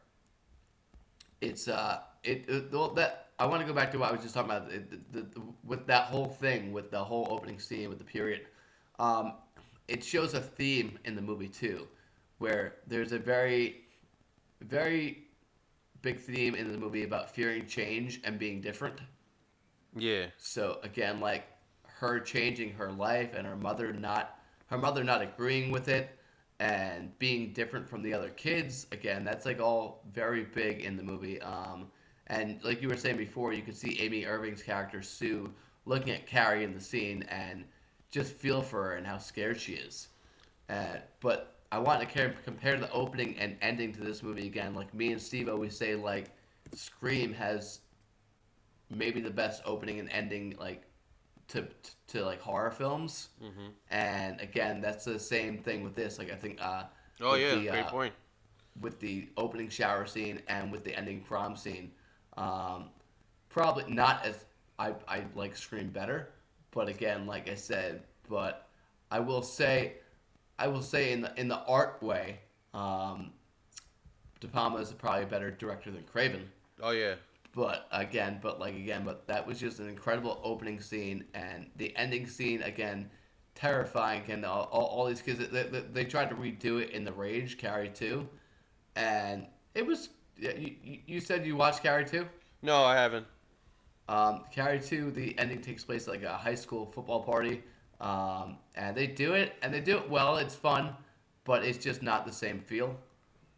[1.42, 4.22] it's uh it, it well, that I want to go back to what I was
[4.22, 7.90] just talking about it, the, the, with that whole thing with the whole opening scene
[7.90, 8.42] with the period.
[9.00, 9.34] Um,
[9.88, 11.88] it shows a theme in the movie too,
[12.38, 13.86] where there's a very,
[14.62, 15.24] very
[16.02, 19.00] big theme in the movie about fearing change and being different.
[19.96, 20.28] Yeah.
[20.38, 21.48] So again, like
[21.84, 26.18] her changing her life and her mother not her mother not agreeing with it
[26.60, 28.86] and being different from the other kids.
[28.92, 31.42] Again, that's like all very big in the movie.
[31.42, 31.88] Um,
[32.30, 35.52] and like you were saying before, you could see Amy Irving's character Sue
[35.86, 37.66] looking at Carrie in the scene and
[38.12, 40.10] just feel for her and how scared she is.
[40.70, 44.74] Uh, but I want to compare, the opening and ending to this movie again.
[44.76, 46.32] Like me and Steve always say, like
[46.74, 47.80] Scream has
[48.90, 50.84] maybe the best opening and ending like
[51.50, 51.68] to to,
[52.08, 53.30] to like horror films.
[53.44, 53.68] Mm-hmm.
[53.90, 56.20] And again, that's the same thing with this.
[56.20, 56.60] Like I think.
[56.62, 56.84] Uh,
[57.22, 57.56] Oh yeah.
[57.56, 58.14] the, Great uh, point.
[58.80, 61.92] with the opening shower scene and with the ending prom scene.
[62.40, 62.86] Um,
[63.50, 64.46] probably not as
[64.80, 66.30] I, I like Scream better,
[66.72, 68.70] but again, like I said, but
[69.12, 69.96] I will say,
[70.58, 72.40] I will say in the in the art way,
[72.74, 73.32] um,
[74.40, 76.50] De Palma is probably a better director than Craven.
[76.82, 77.16] Oh yeah.
[77.54, 81.94] But again, but like again, but that was just an incredible opening scene, and the
[81.98, 83.10] ending scene again,
[83.54, 84.24] terrifying.
[84.30, 87.12] And all, all, all these kids, they, they, they tried to redo it in the
[87.12, 88.30] Rage Carrie two,
[88.96, 90.08] and it was.
[90.40, 92.28] Yeah, You, you- said you watched Carrie two.
[92.62, 93.26] No, I haven't.
[94.08, 97.64] Um, Carrie two, the ending takes place at like a high school football party,
[98.02, 100.38] um, and they do it, and they do it well.
[100.38, 100.96] It's fun,
[101.44, 102.98] but it's just not the same feel.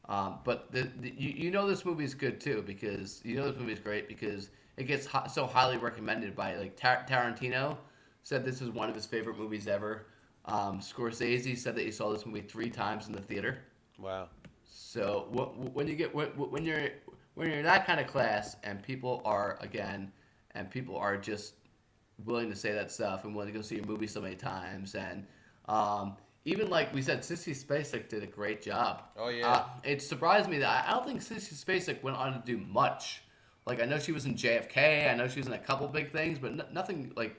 [0.10, 3.50] Um, but the, the, you, you know this movie is good too because you know
[3.50, 7.78] this movie is great because it gets hi- so highly recommended by like Tar- Tarantino
[8.24, 10.06] said this is one of his favorite movies ever.
[10.46, 13.60] Um, Scorsese said that he saw this movie three times in the theater.
[13.98, 14.28] Wow.
[14.74, 15.28] So
[15.74, 16.90] when you get when, when you're
[17.36, 20.12] when you're in that kind of class and people are again
[20.52, 21.56] and people are just
[22.26, 24.96] willing to say that stuff and willing to go see a movie so many times
[24.96, 25.26] and
[25.68, 29.04] um, even like we said, Sissy Spacek did a great job.
[29.16, 29.48] Oh, yeah.
[29.48, 33.22] Uh, it surprised me that I don't think Sissy Spacek went on to do much.
[33.68, 36.12] Like I know she was in JFK, I know she was in a couple big
[36.12, 37.36] things, but n- nothing like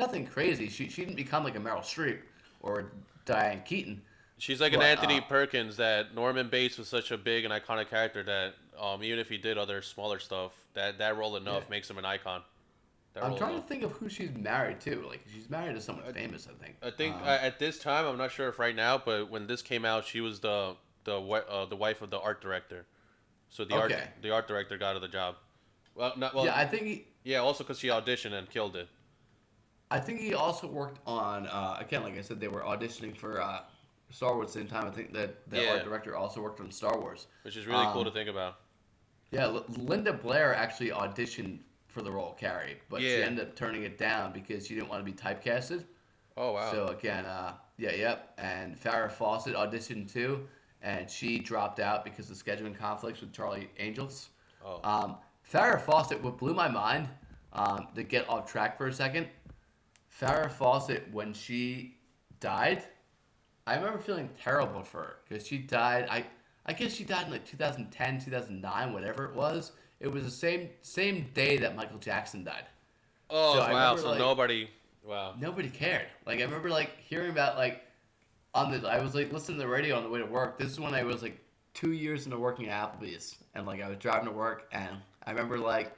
[0.00, 0.68] nothing crazy.
[0.68, 2.20] She she didn't become like a Meryl Streep
[2.60, 2.92] or
[3.26, 4.00] Diane Keaton.
[4.38, 7.52] She's like an But, Anthony uh, Perkins that Norman Bates was such a big and
[7.54, 11.62] iconic character that um, even if he did other smaller stuff, that that role enough
[11.64, 11.70] Yeah.
[11.70, 12.42] makes him an icon.
[13.14, 15.02] That I'm role trying to think of who she's married to.
[15.08, 16.76] Like she's married to someone famous, I think.
[16.82, 19.46] I think Um, uh, at this time, I'm not sure if right now, but when
[19.46, 22.84] this came out, she was the the wi- uh, the wife of the art director.
[23.48, 25.36] So the art the art director got her the job.
[25.94, 26.44] Well, not well.
[26.44, 28.88] yeah, I think he, yeah, also because she auditioned and killed it.
[29.90, 33.40] I think he also worked on uh, again, like I said, they were auditioning for
[33.40, 33.60] uh,
[34.10, 34.86] Star Wars at the same time.
[34.86, 35.72] I think that the Yeah.
[35.72, 37.26] art director also worked on Star Wars.
[37.42, 38.60] Which is really cool Um, to think about.
[39.30, 43.82] Yeah, L- Linda Blair actually auditioned for the role Carrie, but she ended up turning
[43.82, 45.84] it down because she didn't want to be typecasted.
[46.36, 46.70] Oh wow.
[46.70, 48.34] So again, uh, yeah, yep.
[48.38, 50.48] And Farrah Fawcett auditioned too,
[50.82, 54.28] and she dropped out because of scheduling conflicts with Charlie Angels.
[54.64, 54.80] Oh.
[54.84, 55.16] Um,
[55.50, 57.08] Farrah Fawcett, what blew my mind,
[57.52, 59.28] um, to get off track for a second,
[60.20, 61.96] Farrah Fawcett, when she
[62.40, 62.84] died,
[63.66, 66.06] I remember feeling terrible for her because she died.
[66.10, 66.24] I
[66.64, 69.72] I guess she died in like 2010, 2009, whatever it was.
[70.00, 72.64] It was the same same day that Michael Jackson died.
[73.30, 73.68] oh so wow.
[73.68, 74.70] remember, So like- nobody.
[75.04, 75.34] Wow.
[75.38, 76.06] Nobody cared.
[76.26, 77.82] Like I remember like hearing about like
[78.54, 80.58] on the I was like listening to the radio on the way to work.
[80.58, 81.38] This is when I was like
[81.74, 85.30] two years into working at Applebee's and like I was driving to work and I
[85.30, 85.92] remember like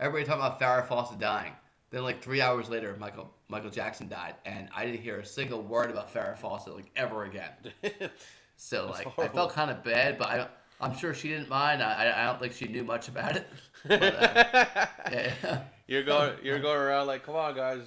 [0.00, 1.52] everybody talking about Farrah Fawcett dying.
[1.92, 5.62] Then like three hours later, Michael Michael Jackson died, and I didn't hear a single
[5.62, 7.52] word about Farrah Fawcett like ever again.
[8.56, 10.50] So like I felt kind of bad, but I don't,
[10.80, 11.82] I'm sure she didn't mind.
[11.82, 13.48] I I- I don't think she knew much about it.
[13.88, 17.80] But, uh, yeah, You're going you're going around like, come on guys,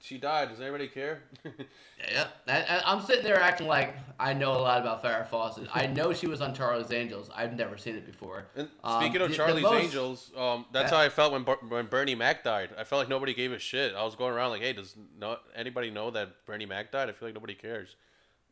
[0.00, 0.48] she died.
[0.50, 1.22] Does anybody care?
[1.44, 2.26] yeah.
[2.46, 5.68] And, and I'm sitting there acting like I know a lot about Farrah Fawcett.
[5.74, 7.30] I know she was on Charlie's Angels.
[7.34, 8.46] I've never seen it before.
[8.56, 10.98] And Um, speaking of Charlie's most- Angels, um, that's Yeah.
[10.98, 12.70] how I felt when when Bernie Mac died.
[12.78, 13.94] I felt like nobody gave a shit.
[13.94, 17.08] I was going around like, hey, does no anybody know that Bernie Mac died?
[17.08, 17.96] I feel like nobody cares.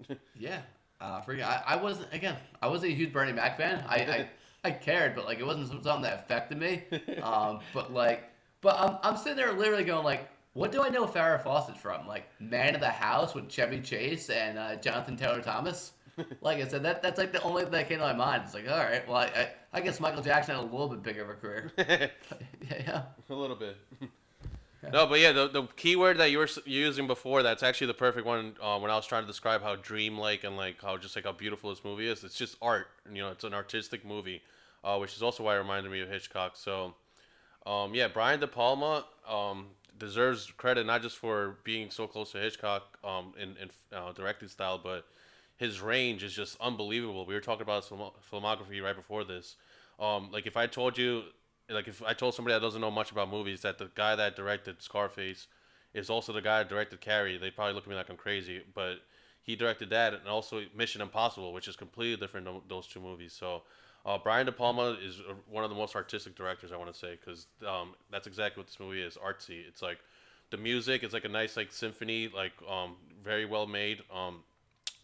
[0.39, 0.61] Yeah,
[1.01, 2.37] uh, for, I, I wasn't again.
[2.61, 3.85] I wasn't a huge Bernie Mac fan.
[3.89, 4.29] I, I,
[4.65, 6.83] I cared, but like it wasn't something that affected me.
[7.23, 8.25] Um, but like,
[8.61, 12.09] but I'm, I'm sitting there literally going like, what do I know Farrah Fawcett from?
[12.09, 15.93] Like Man of the House with Chevy Chase and uh, Jonathan Taylor Thomas.
[16.41, 18.45] Like I said, that that's like the only thing that came to my mind.
[18.47, 21.03] It's like, all right, well, I, I, I guess Michael Jackson had a little bit
[21.03, 21.73] bigger of a career.
[21.79, 22.07] yeah,
[22.71, 23.03] yeah.
[23.29, 23.77] A little bit.
[24.91, 28.27] No, but yeah, the, the keyword that you were using before, that's actually the perfect
[28.27, 31.27] one uh, when I was trying to describe how dreamlike and like how just like
[31.27, 32.25] how beautiful this movie is.
[32.25, 34.41] It's just art, you know, it's an artistic movie,
[34.83, 36.53] uh, which is also why it reminded me of Hitchcock.
[36.57, 36.95] So,
[37.67, 39.67] um, yeah, Brian De Palma um,
[39.99, 44.49] deserves credit not just for being so close to Hitchcock um, in, in uh, directing
[44.49, 45.07] style, but
[45.57, 47.25] his range is just unbelievable.
[47.27, 49.57] We were talking about his film- filmography right before this.
[49.99, 51.23] Um, like if I told you,
[51.71, 54.37] like if I told somebody that doesn't know much about movies that the guy that
[54.37, 55.47] directed Scarface
[55.95, 58.63] is also the guy that directed Carrie, they'd probably look at me like I'm crazy.
[58.75, 58.97] But
[59.43, 63.33] he directed that and also Mission Impossible, which is completely different than those two movies.
[63.33, 63.63] So.
[64.07, 66.99] Uh, Brian De Palma is uh, one of the most artistic directors I want to
[66.99, 69.67] say because um, that's exactly what this movie is artsy.
[69.67, 69.99] It's like
[70.51, 74.03] the music is like a nice like symphony, like um, very well made.
[74.15, 74.45] Um,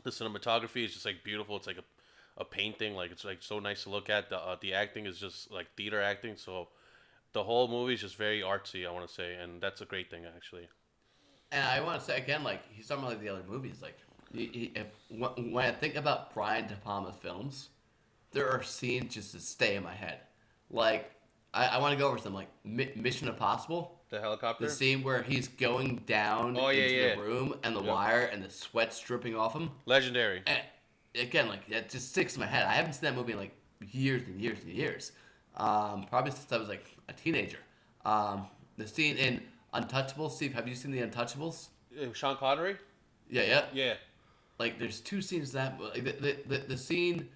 [0.04, 1.56] the cinematography is just like beautiful.
[1.56, 2.94] It's like a, a painting.
[2.94, 4.30] Like it's like so nice to look at.
[4.30, 6.36] The uh, the acting is just like theater acting.
[6.36, 6.68] So
[7.32, 8.86] the whole movie is just very artsy.
[8.86, 10.68] I want to say, and that's a great thing actually.
[11.50, 13.80] And I want to say again, like he's talking about like, the other movies.
[13.82, 13.98] Like,
[14.32, 17.70] he, he, if, when when I think about Brian De Palma films,
[18.32, 20.20] there are scenes just to stay in my head.
[20.70, 21.10] Like,
[21.54, 23.98] I, I want to go over some like Mi- Mission Impossible.
[24.10, 24.64] The helicopter.
[24.66, 27.14] The scene where he's going down Oh, yeah, into yeah.
[27.14, 27.88] the room and the Yep.
[27.90, 29.70] wire and the sweat's dripping off him.
[29.86, 30.42] Legendary.
[30.46, 30.60] And
[31.14, 32.66] again, like that just sticks in my head.
[32.66, 33.54] I haven't seen that movie in like
[33.90, 35.12] years and years and years.
[35.56, 37.58] Um, probably since I was like a teenager.
[38.04, 39.42] Um, the scene in
[39.74, 40.32] Untouchables.
[40.32, 41.68] Steve, have you seen the Untouchables?
[41.98, 42.76] Uh, Sean Connery.
[43.30, 43.64] Yeah, yeah.
[43.72, 43.94] Yeah.
[44.58, 47.28] Like there's two scenes that like the, the, the, the scene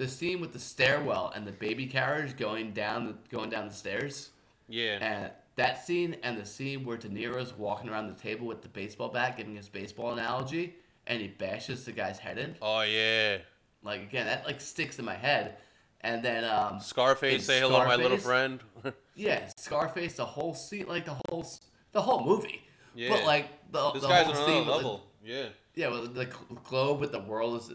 [0.00, 3.74] the scene with the stairwell and the baby carriage going down the going down the
[3.74, 4.30] stairs.
[4.66, 4.96] Yeah.
[4.98, 8.68] And that scene and the scene where De Niro's walking around the table with the
[8.68, 12.56] baseball bat giving his baseball analogy and he bashes the guy's head in.
[12.62, 13.38] oh yeah.
[13.82, 15.58] Like again, that like sticks in my head.
[16.00, 17.44] And then um Scarface.
[17.44, 18.60] Say hello, my little friend.
[19.16, 21.46] Yeah, Scarface, the whole scene, like the whole
[21.92, 22.62] the whole movie.
[22.94, 23.10] Yeah.
[23.10, 25.09] But like the, this the guy's whole on scene another level.
[25.24, 25.46] Yeah.
[25.74, 26.26] Yeah, well, the
[26.64, 27.74] globe with the world is the,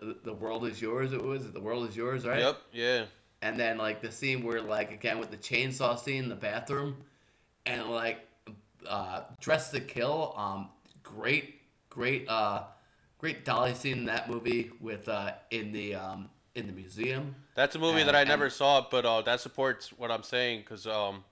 [0.00, 1.12] the, the world is yours.
[1.12, 2.40] It was the world is yours, right?
[2.40, 2.58] Yep.
[2.72, 3.04] Yeah.
[3.42, 6.96] And then like the scene where like again with the chainsaw scene in the bathroom,
[7.66, 8.26] and like
[8.88, 10.34] uh, Dressed to Kill.
[10.36, 10.70] Um,
[11.02, 12.62] great, great, uh,
[13.18, 17.34] great dolly scene in that movie with uh in the um in the museum.
[17.54, 20.22] That's a movie And- that I and- never saw, but uh, that supports what I'm
[20.22, 21.22] saying because um,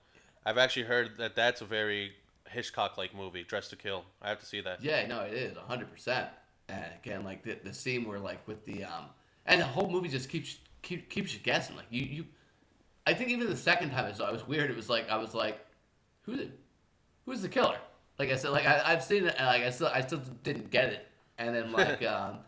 [0.45, 2.13] I've actually heard that that's a very
[2.55, 4.05] Hitchcock-like movie, Dressed to Kill.
[4.21, 4.81] I have to see that.
[4.81, 6.27] Yeah, no, it is hundred percent.
[6.69, 9.05] And again, like the, the scene where like with the um,
[9.45, 11.75] and the whole movie just keeps keep, keeps you guessing.
[11.75, 12.25] Like you you,
[13.05, 14.71] I think even the second time I saw it, it was weird.
[14.71, 15.59] It was like I was like,
[16.21, 16.49] who the,
[17.25, 17.77] who's the killer?
[18.17, 20.71] Like I said, like I, I've seen it, and like I still I still didn't
[20.71, 21.07] get it.
[21.37, 22.39] And then like um,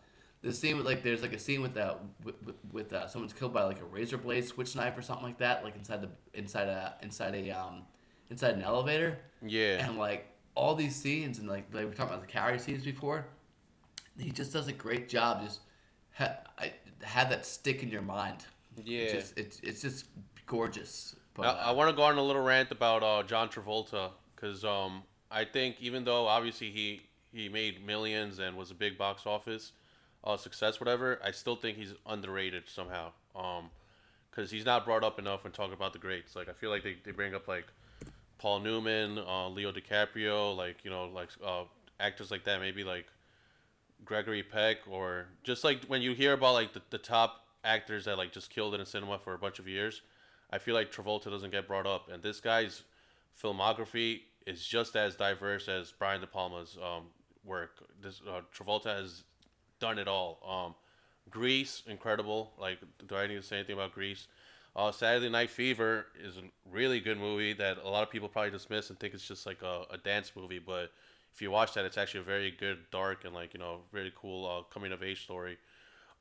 [0.41, 3.33] the scene with like there's like a scene with uh with, with, with uh, someone's
[3.33, 6.09] killed by like a razor blade switch knife or something like that, like inside the
[6.33, 7.83] inside a inside a um
[8.29, 9.85] inside an elevator Yeah.
[9.85, 12.83] and like all these scenes and like like we were talking about the Carrie scenes
[12.83, 13.25] before
[14.17, 15.59] he just does a great job just
[16.17, 18.45] ha- I, have that stick in your mind
[18.83, 19.01] Yeah.
[19.01, 20.05] it's just, it's, it's just
[20.47, 23.49] gorgeous but I, uh, I want to go on a little rant about uh, John
[23.49, 28.73] Travolta because um, I think even though obviously he he made millions and was a
[28.73, 29.73] big box office
[30.23, 33.11] uh, success, whatever, I still think he's underrated somehow.
[33.35, 33.69] Um,
[34.29, 36.35] because he's not brought up enough when talking about the greats.
[36.35, 37.65] Like I feel like they, they bring up like
[38.37, 41.63] Paul Newman, uh, Leo DiCaprio, like you know like uh,
[41.99, 42.59] actors like that.
[42.59, 43.07] Maybe like
[44.05, 48.17] Gregory Peck or just like when you hear about like the, the top actors that
[48.17, 50.01] like just killed it in cinema for a bunch of years,
[50.51, 52.83] I feel like Travolta doesn't get brought up, and this guy's
[53.41, 57.03] filmography is just as diverse as Brian De Palma's um,
[57.43, 57.83] work.
[58.01, 59.23] This uh, Travolta has
[59.79, 60.39] done it all.
[60.47, 60.75] Um,
[61.29, 62.53] Grease, incredible.
[62.57, 64.27] Like, do I need to say anything about Grease?
[64.77, 68.51] Uh, Saturday Night Fever is a really good movie that a lot of people probably
[68.51, 70.91] dismiss and think it's just like a, a dance movie, but
[71.33, 74.13] if you watch that, it's actually a very good, dark, and like you know, very
[74.15, 75.57] cool uh, coming of age story.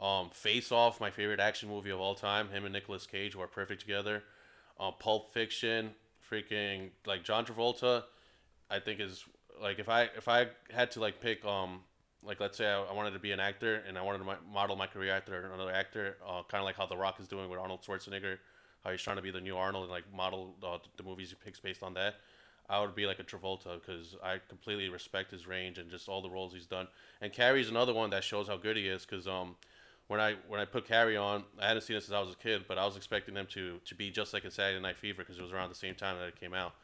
[0.00, 2.48] Um, Face Off, my favorite action movie of all time.
[2.48, 4.22] Him and Nicolas Cage who are perfect together.
[4.80, 5.90] Uh, Pulp Fiction,
[6.30, 8.04] freaking like John Travolta,
[8.70, 9.24] I think is
[9.60, 11.80] like if I if I had to like pick um
[12.26, 14.76] like let's say I, I wanted to be an actor and I wanted to model
[14.76, 17.58] my career after another actor, uh, kind of like how The Rock is doing with
[17.58, 18.38] Arnold Schwarzenegger,
[18.84, 21.36] how he's trying to be the new Arnold and like model uh, the movies he
[21.44, 22.16] picks based on that.
[22.68, 26.20] I would be like a Travolta because I completely respect his range and just all
[26.20, 26.88] the roles he's done.
[27.20, 29.54] And Carrie's another one that shows how good he is because um,
[30.08, 32.36] when I when I put Carrie on, I hadn't seen it since I was a
[32.36, 35.22] kid, but I was expecting them to to be just like in Saturday Night Fever
[35.22, 36.74] because it was around the same time that it came out.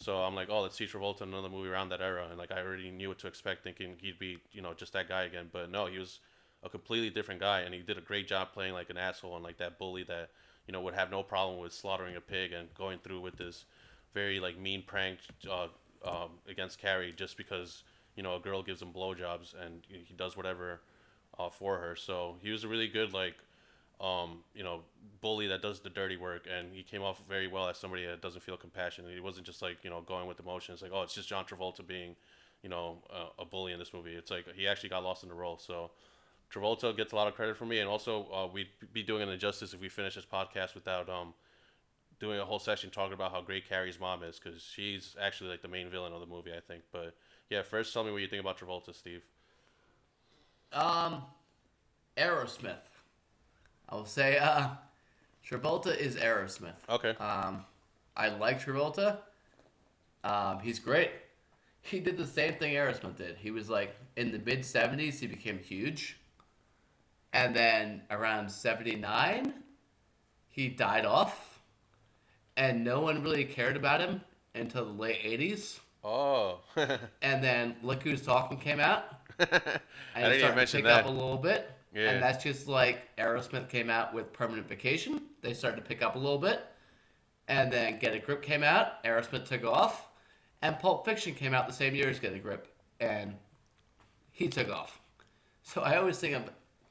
[0.00, 2.50] So I'm like, oh, let's see Travolta in another movie around that era, and like
[2.50, 5.48] I already knew what to expect, thinking he'd be you know just that guy again.
[5.52, 6.20] But no, he was
[6.62, 9.44] a completely different guy, and he did a great job playing like an asshole and
[9.44, 10.30] like that bully that
[10.66, 13.66] you know would have no problem with slaughtering a pig and going through with this
[14.14, 15.18] very like mean prank
[15.50, 15.68] uh,
[16.04, 17.82] um, against Carrie just because
[18.16, 20.80] you know a girl gives him blowjobs and he does whatever
[21.38, 21.94] uh, for her.
[21.94, 23.36] So he was a really good like
[24.00, 24.80] um, you know
[25.20, 28.22] bully that does the dirty work, and he came off very well as somebody that
[28.22, 29.04] doesn't feel compassion.
[29.12, 31.86] He wasn't just like you know going with emotions like oh it's just John Travolta
[31.86, 32.16] being
[32.62, 34.12] you know uh, a bully in this movie.
[34.12, 35.58] It's like he actually got lost in the role.
[35.58, 35.90] So.
[36.52, 39.28] Travolta gets a lot of credit for me, and also uh, we'd be doing an
[39.28, 41.32] injustice if we finish this podcast without um,
[42.20, 45.62] doing a whole session talking about how great Carrie's mom is because she's actually like
[45.62, 46.82] the main villain of the movie, I think.
[46.92, 47.14] But
[47.48, 49.22] yeah, first tell me what you think about Travolta, Steve.
[50.72, 51.22] Um,
[52.16, 52.89] Aerosmith.
[53.90, 54.68] I will say, uh,
[55.48, 56.76] Travolta is Aerosmith.
[56.88, 57.10] Okay.
[57.16, 57.64] Um,
[58.16, 59.18] I like Travolta.
[60.22, 61.10] Um, he's great.
[61.82, 63.36] He did the same thing Aerosmith did.
[63.38, 66.18] He was like in the mid '70s, he became huge,
[67.32, 69.54] and then around '79,
[70.48, 71.60] he died off,
[72.56, 74.20] and no one really cared about him
[74.54, 75.80] until the late '80s.
[76.04, 76.58] Oh.
[77.22, 79.04] And then Look Who's Talking came out,
[79.40, 79.46] I
[80.16, 81.00] didn't even mention pick that.
[81.04, 81.70] up a little bit.
[81.94, 82.10] Yeah.
[82.10, 85.22] And that's just like Aerosmith came out with Permanent Vacation.
[85.42, 86.64] They started to pick up a little bit.
[87.48, 89.02] And then Get a Grip came out.
[89.04, 90.08] Aerosmith took off.
[90.62, 92.68] And Pulp Fiction came out the same year as Get a Grip.
[93.00, 93.34] And
[94.30, 95.00] he took off.
[95.62, 96.44] So I always think of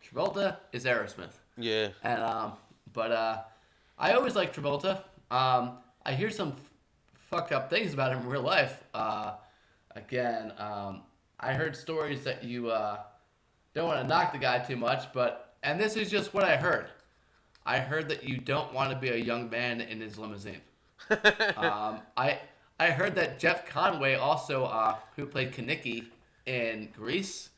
[0.04, 1.34] Travolta is Aerosmith.
[1.58, 1.90] yeah.
[2.04, 2.54] And um,
[2.94, 3.38] but uh,
[3.98, 5.04] I always like Travolta.
[5.32, 6.72] Um, I hear some f-
[7.30, 8.84] fucked up things about him in real life.
[8.94, 9.34] Uh,
[9.96, 11.04] again, um,
[11.40, 13.00] I heard stories that you uh,
[13.80, 16.58] don't want to knock the guy too much, but and this is just what I
[16.58, 16.88] heard.
[17.66, 20.62] I heard that you don't want to be a young man in his limousine.
[21.56, 22.40] um, I
[22.80, 26.08] I heard that Jeff Conaway also, uh, who played Kenickie
[26.46, 27.50] in Grease,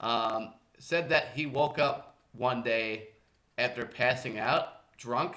[0.00, 3.08] um, said that he woke up one day
[3.58, 5.36] after passing out, drunk.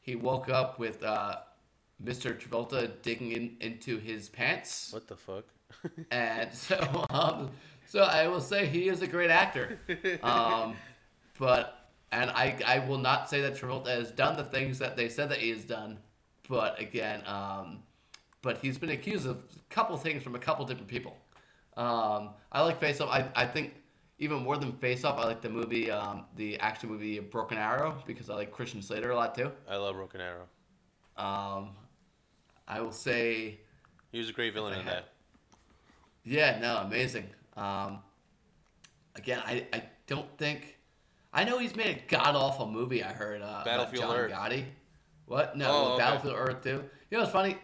[0.00, 1.36] He woke up with uh,
[2.04, 2.36] Mr.
[2.36, 5.44] Travolta digging in, into his pants, What the fuck?
[6.10, 7.50] and so um,
[7.92, 9.78] so I will say he is a great actor.
[10.22, 10.76] Um,
[11.38, 15.10] but and I I will not say that Travolta has done the things that they
[15.10, 15.98] said that he has done,
[16.48, 17.82] but again, um,
[18.40, 21.18] but he's been accused of a couple things from a couple different people.
[21.76, 23.10] Um, I like Face Off.
[23.10, 23.74] I, I think
[24.18, 28.02] even more than Face Off, I like the movie, um, the action movie Broken Arrow
[28.06, 29.50] because I like Christian Slater a lot too.
[29.68, 30.46] I love Broken Arrow.
[31.18, 31.70] Um,
[32.66, 33.60] I will say,
[34.12, 35.08] He was a great villain in that.
[36.24, 37.28] yeah, no, amazing.
[37.56, 37.98] Um,
[39.14, 40.78] again, I, I don't think
[41.32, 43.02] I know he's made a god awful movie.
[43.02, 44.32] I heard uh, Battlefield John Earth.
[44.32, 44.64] Gotti.
[45.26, 45.56] What?
[45.56, 45.98] No, Oh, okay.
[46.02, 46.84] Battlefield Earth too.
[47.10, 47.56] You know, it's funny.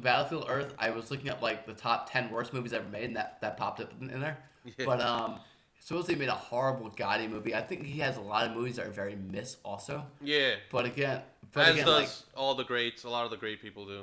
[0.00, 0.74] Battlefield Earth.
[0.78, 3.56] I was looking up like the top ten worst movies ever made, and that that
[3.56, 4.38] popped up in, in there.
[4.64, 4.84] Yeah.
[4.84, 5.40] But um,
[5.80, 7.54] supposedly made a horrible Gotti movie.
[7.54, 10.04] I think he has a lot of movies that are very miss also.
[10.20, 10.56] Yeah.
[10.70, 11.22] But again,
[11.52, 13.04] but As again, does like all the greats.
[13.04, 14.02] A lot of the great people do.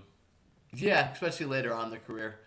[0.74, 2.40] yeah, especially later on in the career.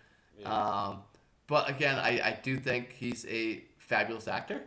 [0.43, 0.99] Um,
[1.47, 4.61] but again, I, I do think he's a fabulous actor.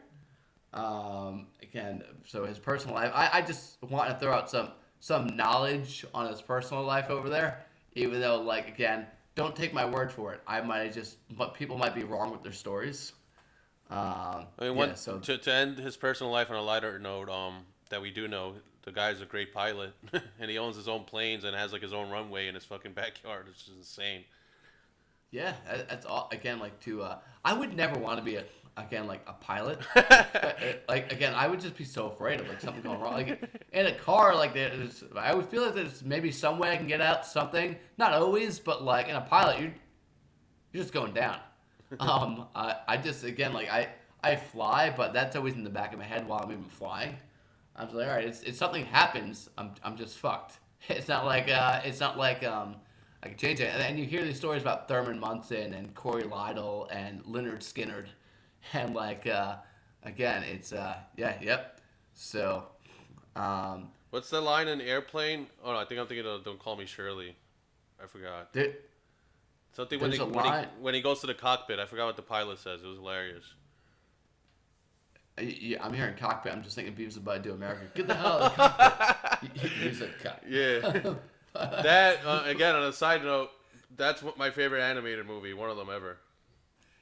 [0.73, 5.29] Um, again, so his personal life, I, I just want to throw out some some
[5.29, 7.65] knowledge on his personal life over there.
[7.95, 10.41] Even though, like again, don't take my word for it.
[10.47, 13.13] I might just, but people might be wrong with their stories.
[13.91, 16.99] Um, I mean, yeah, one, so to, to end his personal life on a lighter
[16.99, 19.93] note, um, that we do know, the guy's a great pilot,
[20.41, 22.93] and he owns his own planes and has like his own runway in his fucking
[22.93, 23.47] backyard.
[23.51, 24.25] It's just insane.
[25.31, 25.55] Yeah,
[25.89, 26.29] that's all.
[26.33, 28.45] Again, like to, uh, I would never want to be a
[28.77, 29.79] again like a pilot.
[30.41, 30.53] Uh,
[30.89, 33.13] like again, I would just be so afraid of like something going wrong.
[33.13, 36.77] Like in a car, like there's, I would feel like there's maybe some way I
[36.77, 37.77] can get out something.
[37.99, 39.73] Not always, but like in a pilot, you
[40.73, 41.39] you're just going down.
[41.99, 43.89] Um, I, I just again like I
[44.23, 47.17] I fly, but that's always in the back of my head while I'm even flying.
[47.75, 50.59] I'm just like, all right, it's, if something happens, I'm I'm just fucked.
[50.89, 52.77] It's not like uh, it's not like um,
[53.23, 53.73] like change it.
[53.75, 58.07] And you hear these stories about Thurman Munson and Cory Lidle and Lynyrd Skynyrd,
[58.73, 59.57] and like uh,
[60.03, 61.81] again, it's uh, yeah, yep.
[62.15, 62.65] So,
[63.37, 65.47] um, What's the line in Airplane?
[65.65, 67.37] Oh no, I think I'm thinking of Don't Call Me Shirley.
[68.03, 68.53] I forgot.
[68.53, 68.73] there,
[69.73, 71.79] Something when, he, when, he, when he goes to the cockpit.
[71.79, 72.83] I forgot what the pilot says.
[72.83, 73.45] It was hilarious.
[75.41, 76.53] yeah, I'm hearing cockpit.
[76.53, 77.83] I'm just thinking Beavis about Bud do America.
[77.95, 79.73] Get the hell out of the cockpit.
[79.81, 81.15] Use a cock- Yeah.
[81.83, 83.51] that uh, again on a side note,
[83.97, 86.19] that's what my favorite animated movie, one of them ever.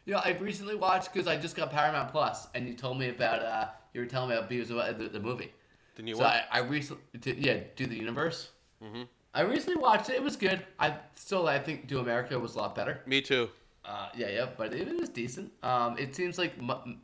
[0.05, 3.11] You know, I recently watched because I just got Paramount Plus, and you told me
[3.11, 5.53] about uh, you were telling me about Beavis and Bud, the, the movie.
[5.97, 6.43] Didn't you So watch?
[6.51, 8.51] I, I recently, did, yeah, do the universe.
[8.83, 9.03] Mm-hmm.
[9.35, 10.15] I recently watched it.
[10.17, 10.65] It was good.
[10.79, 13.03] I still, I think, Do America was a lot better.
[13.05, 13.51] Me too.
[13.85, 15.51] Uh, yeah, yeah, but it was decent.
[15.63, 16.55] Um, it seems like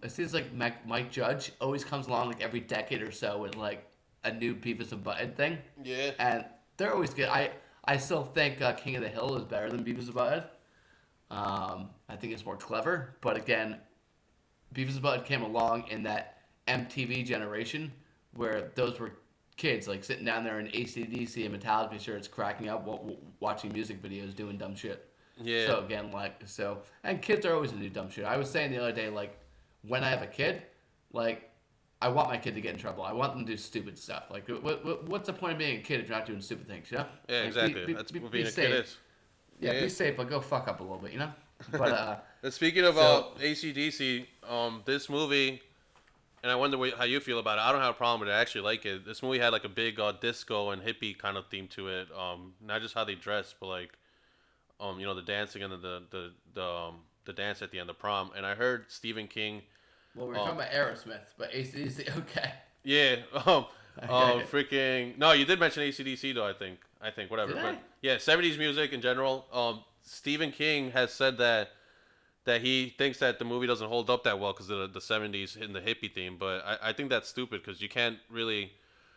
[0.02, 3.56] it seems like Mike, Mike Judge always comes along like every decade or so with
[3.56, 3.86] like
[4.22, 6.10] a new Beavis and Butthead thing, Yeah.
[6.18, 6.44] and
[6.76, 7.28] they're always good.
[7.28, 7.50] I
[7.84, 10.44] I still think uh, King of the Hill is better than Beavis and Butthead.
[11.30, 13.76] Um, I think it's more clever, but again,
[14.74, 17.92] Beavis and Butthead came along in that MTV generation
[18.34, 19.12] where those were
[19.56, 23.72] kids like sitting down there in ACDC and Metallica shirts, cracking up, wa- wa- watching
[23.72, 25.08] music videos, doing dumb shit.
[25.40, 25.66] Yeah.
[25.66, 28.24] So again, like so, and kids are always gonna do dumb shit.
[28.24, 29.38] I was saying the other day, like
[29.82, 30.62] when I have a kid,
[31.12, 31.50] like
[32.02, 33.02] I want my kid to get in trouble.
[33.04, 34.24] I want them to do stupid stuff.
[34.30, 36.68] Like, what, what, what's the point of being a kid if you're not doing stupid
[36.68, 36.90] things?
[36.90, 37.06] You know?
[37.28, 37.80] Yeah, Like, exactly.
[37.80, 38.68] be- be- That's be- what be being a safe.
[38.68, 38.96] kid is.
[39.60, 39.80] Yeah, Yeah.
[39.82, 41.12] be safe, but go fuck up a little bit.
[41.12, 41.32] You know?
[41.72, 45.62] But uh, speaking of So- uh, ACDC, um, this movie,
[46.42, 47.62] and I wonder how you feel about it.
[47.62, 48.32] I don't have a problem with it.
[48.32, 49.06] I actually like it.
[49.06, 52.08] This movie had like a big uh, disco and hippie kind of theme to it.
[52.14, 53.96] Um, not just how they dress, but like,
[54.78, 57.78] um, you know, the dancing and the the the, the, um, the dance at the
[57.78, 58.30] end of prom.
[58.36, 59.62] And I heard Stephen King.
[60.14, 60.38] Well, we're Oh.
[60.46, 62.52] talking about Aerosmith, but ACDC, okay.
[62.82, 63.16] Yeah.
[63.46, 63.66] Um.
[64.08, 64.10] Um.
[64.40, 64.46] Okay.
[64.64, 65.18] Freaking.
[65.18, 66.46] No, you did mention ACDC though.
[66.46, 66.80] I think.
[67.00, 67.52] I think whatever.
[67.52, 67.78] Did but I?
[68.02, 69.46] yeah, seventies music in general.
[69.52, 69.84] Um.
[70.02, 71.70] Stephen King has said that
[72.44, 75.00] that he thinks that the movie doesn't hold up that well because of the, the
[75.00, 78.72] 70s and the hippie theme but I, I think that's stupid because you can't really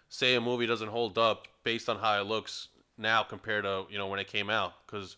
[0.07, 3.97] say a movie doesn't hold up based on how it looks now compared to you
[3.97, 5.17] know when it came out because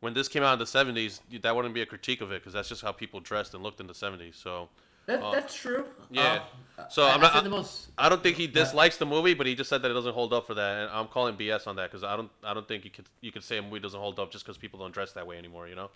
[0.00, 2.52] when this came out in the 70s that wouldn't be a critique of it because
[2.52, 4.68] that's just how people dressed and looked in the 70s so
[5.06, 5.86] That, Uh, that's true.
[6.10, 6.42] yeah.
[6.78, 7.88] Uh, So I, I'm not- said the most.
[7.96, 10.32] I don't think he dislikes the movie, but he just said that it doesn't hold
[10.34, 12.84] up for that, and I'm calling BS on that because I don't, I don't think
[12.84, 15.12] you could, you could say a movie doesn't hold up just because people don't dress
[15.12, 15.90] that way anymore, you know?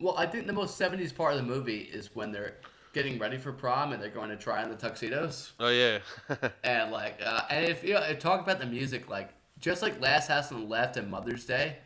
[0.00, 2.56] Well, I think the most '70s part of the movie is when they're
[2.94, 5.52] getting ready for prom and they're going to try on the tuxedos.
[5.60, 5.98] Oh yeah,
[6.64, 9.30] and like uh, and if you know, talk about the music like
[9.60, 11.76] just like last house on the left and mother's day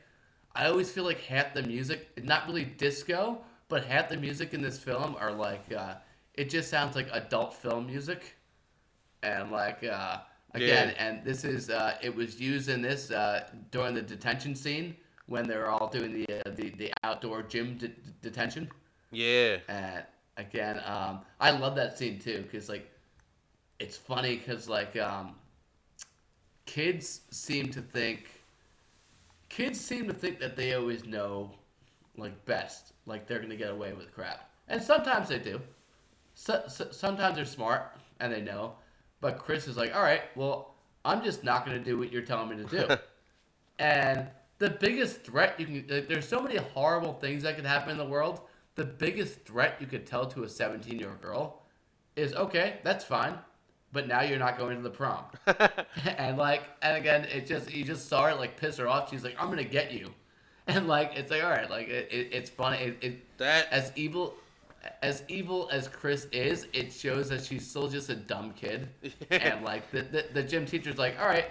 [0.54, 4.60] i always feel like half the music not really disco but half the music in
[4.60, 5.94] this film are like uh,
[6.34, 8.36] it just sounds like adult film music
[9.22, 10.18] and like uh,
[10.54, 11.04] again Yeah.
[11.06, 15.46] and this is uh, it was used in this uh, during the detention scene when
[15.46, 18.70] they're all doing the uh, the, the outdoor gym de- detention
[19.14, 20.04] yeah, and
[20.38, 22.90] again, um, I love that scene too because like
[23.78, 25.34] it's funny because like um,
[26.64, 28.42] kids seem to think
[29.50, 31.50] kids seem to think that they always know
[32.16, 35.60] like best, like they're gonna get away with crap, and sometimes they do.
[36.42, 38.72] So, so, sometimes they're smart and they know,
[39.20, 40.74] but Chris is like, all right, well,
[41.04, 42.96] I'm just not gonna do what you're telling me to do.
[43.78, 44.28] And
[44.58, 47.96] the biggest threat you can, like, there's so many horrible things that could happen in
[47.96, 48.42] the world.
[48.76, 51.62] The biggest threat you could tell to a 17 year old girl
[52.14, 53.38] is, okay, that's fine,
[53.92, 55.24] but now you're not going to the prom.
[56.16, 59.10] and like, and again, it just, you just saw her like piss her off.
[59.10, 60.12] She's like, I'm going to get you.
[60.68, 62.76] And like, it's like, all right, like, it, it, it's funny.
[62.76, 64.36] It, it, that as evil,
[65.02, 68.88] as evil as Chris is, it shows that she's still just a dumb kid.
[69.30, 71.46] and like, the, the, the gym teacher's like, all right,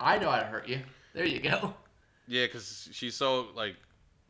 [0.00, 0.80] I know how to hurt you.
[1.12, 1.74] There you go.
[2.26, 3.76] yeah, because she's so like,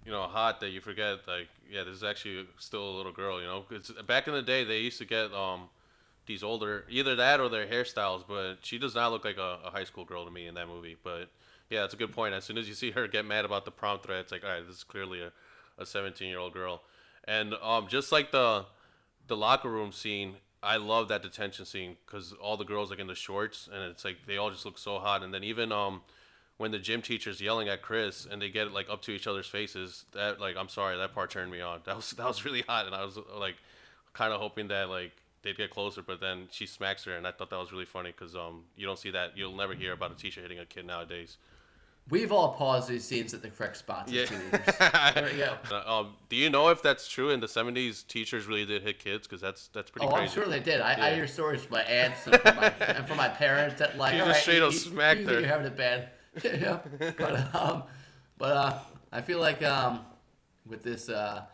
[0.05, 3.41] you know, hot that you forget like, yeah, this is actually still a little girl,
[3.41, 3.63] you know?
[3.63, 5.69] 'Cause back in the day they used to get um
[6.27, 9.71] these older either that or their hairstyles, but she does not look like a, a
[9.71, 10.97] high school girl to me in that movie.
[11.03, 11.31] But
[11.71, 12.35] yeah, that's a good point.
[12.35, 14.51] As soon as you see her get mad about the prom threat, it's like, all
[14.51, 15.33] right, this is clearly a,
[15.79, 16.83] a 17 year old girl.
[17.27, 18.67] And um, just like the
[19.27, 23.07] the locker room scene, I love that detention scene because all the girls like in
[23.07, 25.23] the shorts, and it's like they all just look so hot.
[25.23, 26.03] And then even um,
[26.57, 29.47] when the gym teacher's yelling at Chris and they get like up to each other's
[29.47, 31.81] faces, that like I'm sorry, that part turned me on.
[31.85, 33.57] That was that was really hot, and I was like
[34.13, 35.13] kind of hoping that like
[35.43, 38.11] they'd get closer, but then she smacks her, and I thought that was really funny
[38.11, 40.87] because um you don't see that you'll never hear about a teacher hitting a kid
[40.87, 41.37] nowadays.
[42.11, 44.43] We've all paused these scenes at the correct spots teenagers.
[45.15, 45.57] There we go.
[45.71, 48.07] Uh, um, do you know if that's true in the '70s?
[48.07, 50.81] Teachers really did hit kids because that's that's pretty Oh, I'm sure they did.
[50.81, 53.97] I, I hear stories from my aunts and from my, and from my parents that
[53.97, 55.41] like, just right, straight up smacked you, her.
[55.41, 56.11] You're having it bad.
[56.43, 56.81] yeah,
[57.17, 57.85] but um,
[58.37, 58.79] but uh,
[59.11, 60.01] I feel like um,
[60.67, 61.45] with this uh,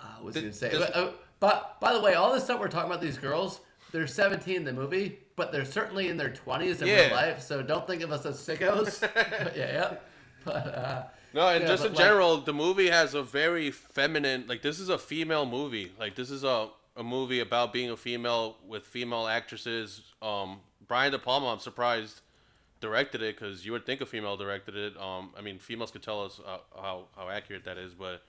[0.00, 0.70] uh what's he gonna say?
[0.70, 3.60] This- But, uh, but by the way, all this stuff we're talking about these girls,
[3.92, 7.06] they're 17 in the movie, but they're certainly in their 20s in Yeah.
[7.06, 7.40] real life.
[7.40, 9.00] So don't think of us as sickos.
[9.44, 9.94] But yeah, yeah.
[10.44, 14.44] But uh, No, and Yeah, just in like- general, the movie has a very feminine.
[14.46, 15.92] Like this is a female movie.
[15.98, 20.02] Like this is a a movie about being a female with female actresses.
[20.20, 22.20] Um, Brian De Palma, I'm surprised
[22.80, 24.92] directed it because you would think a female directed it.
[24.98, 28.22] Um, I mean, females could tell us uh, how how accurate that is, but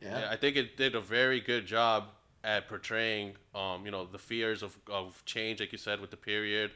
[0.00, 0.18] yeah.
[0.20, 2.08] yeah, I think it did a very good job
[2.44, 6.16] at portraying, um, you know, the fears of, of change, like you said, with the
[6.16, 6.70] period,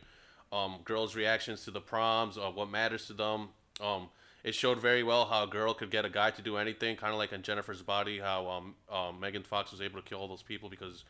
[0.52, 3.48] um, girls' reactions to the proms, uh, what matters to them.
[3.80, 4.08] Um,
[4.42, 7.12] it showed very well how a girl could get a guy to do anything, kind
[7.12, 10.28] of like in Jennifer's Body, how um, um, Megan Fox was able to kill all
[10.28, 11.04] those people because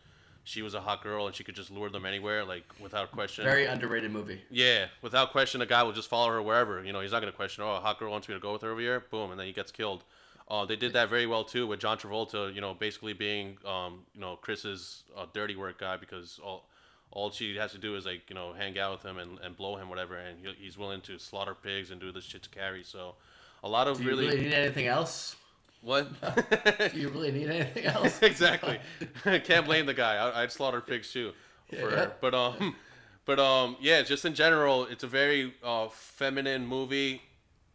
[0.44, 3.44] she was a hot girl and she could just lure them anywhere, like without question.
[3.44, 4.40] Very underrated movie.
[4.51, 6.84] Yeah, without question, a guy will just follow her wherever.
[6.84, 7.62] You know, he's not gonna question.
[7.64, 9.01] Oh, a hot girl wants me to go with her over here.
[9.11, 10.03] Boom, and then he gets killed.
[10.51, 12.53] Uh, they did that very well too with John Travolta.
[12.53, 16.68] You know, basically being um, you know Chris's uh, dirty work guy because all
[17.12, 19.57] all she has to do is like you know hang out with him and, and
[19.57, 22.48] blow him whatever, and he, he's willing to slaughter pigs and do this shit to
[22.51, 22.82] Carrie.
[22.82, 23.14] So
[23.62, 24.09] a lot of really.
[24.09, 25.36] Do you really, really need anything else?
[25.82, 26.09] what.
[26.92, 28.22] Do you really need anything else?
[28.22, 28.78] exactly.
[29.44, 30.16] Can't blame the guy.
[30.16, 31.32] I, I'd slaughter pigs too.
[31.68, 32.11] For Yeah.
[32.20, 32.76] But um,
[33.24, 34.03] but um, yeah.
[34.03, 37.22] Just in general, it's a very uh feminine movie,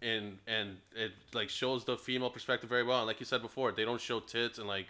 [0.05, 2.99] and and it like shows the female perspective very well.
[2.99, 4.87] And like you said before, they don't show tits and like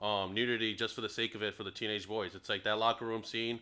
[0.00, 2.34] um nudity just for the sake of it for the teenage boys.
[2.34, 3.58] It's like that locker room scene.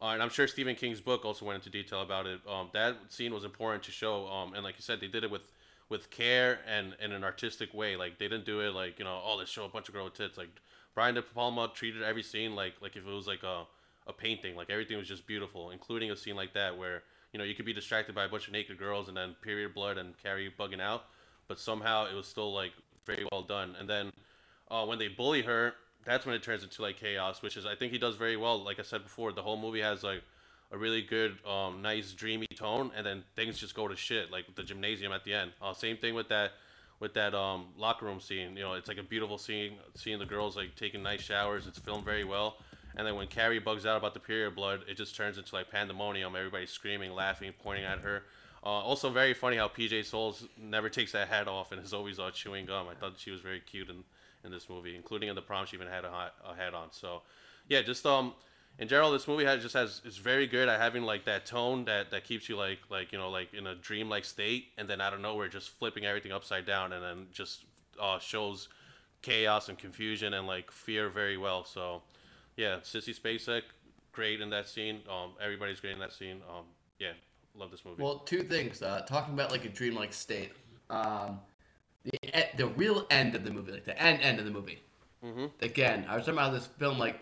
[0.00, 2.40] Uh, and I'm sure Stephen King's book also went into detail about it.
[2.48, 4.26] Um, that scene was important to show.
[4.26, 5.42] Um, and like you said, they did it with
[5.88, 7.96] with care and in an artistic way.
[7.96, 10.04] Like they didn't do it like you know, oh, let's show a bunch of girl
[10.04, 10.36] with tits.
[10.36, 10.50] Like
[10.94, 13.64] Brian De Palma treated every scene like like if it was like a
[14.06, 14.56] a painting.
[14.56, 17.02] Like everything was just beautiful, including a scene like that where
[17.32, 19.74] you know you could be distracted by a bunch of naked girls and then period
[19.74, 21.04] blood and Carrie bugging out,
[21.48, 22.72] but somehow it was still like
[23.06, 23.74] very well done.
[23.78, 24.12] And then
[24.70, 25.74] uh, when they bully her,
[26.04, 28.62] that's when it turns into like chaos, which is I think he does very well.
[28.62, 30.22] Like I said before, the whole movie has like
[30.72, 34.54] a really good, um, nice, dreamy tone, and then things just go to shit, like
[34.54, 35.52] the gymnasium at the end.
[35.60, 36.52] Uh, same thing with that,
[36.98, 38.56] with that um, locker room scene.
[38.56, 41.66] You know, it's like a beautiful scene, seeing the girls like taking nice showers.
[41.66, 42.56] It's filmed very well.
[42.96, 45.70] And then when Carrie bugs out about the period blood, it just turns into like
[45.70, 46.36] pandemonium.
[46.36, 48.24] Everybody's screaming, laughing, pointing at her.
[48.64, 52.20] Uh, also, very funny how PJ Soles never takes that hat off and is always
[52.20, 52.86] uh, chewing gum.
[52.88, 54.04] I thought she was very cute in,
[54.44, 55.66] in this movie, including in the prom.
[55.66, 56.88] She even had a, hat, a hat on.
[56.92, 57.22] So,
[57.68, 58.34] yeah, just um,
[58.78, 61.84] in general, this movie has just has is very good at having like that tone
[61.86, 65.00] that that keeps you like like you know like in a dreamlike state, and then
[65.00, 67.64] out of nowhere just flipping everything upside down, and then just
[68.00, 68.68] uh, shows
[69.22, 71.64] chaos and confusion and like fear very well.
[71.64, 72.02] So,
[72.56, 73.62] yeah, Sissy Spacek,
[74.12, 75.00] great in that scene.
[75.08, 76.40] Um, everybody's great in that scene.
[76.48, 76.64] Um,
[76.98, 77.12] yeah,
[77.54, 78.02] love this movie.
[78.02, 78.82] Well, two things.
[78.82, 80.52] Uh, talking about like a dreamlike state.
[80.90, 81.40] Um,
[82.04, 84.82] the the real end of the movie, like the end end of the movie.
[85.24, 85.46] mm-hmm.
[85.60, 87.20] Again, I was talking about this film like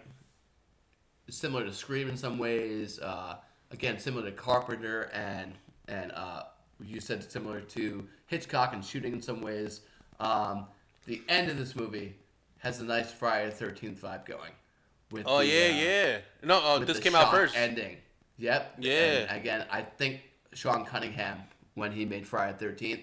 [1.29, 2.99] similar to Scream in some ways.
[2.99, 3.37] Uh,
[3.71, 5.55] again, similar to Carpenter and
[5.89, 6.45] and uh,
[6.83, 9.83] you said similar to Hitchcock and Shooting in some ways.
[10.19, 10.67] Um,
[11.07, 12.17] the end of this movie
[12.59, 14.53] has a nice Friday the Thirteenth vibe going.
[15.11, 16.19] With Oh the, yeah, uh, yeah.
[16.45, 17.57] No, with this came out first.
[17.57, 17.97] Ending.
[18.39, 18.77] Yep.
[18.79, 18.93] Yeah.
[19.29, 20.21] And again, I think
[20.55, 21.39] Sean Cunningham,
[21.75, 23.03] when he made Friday the 13th,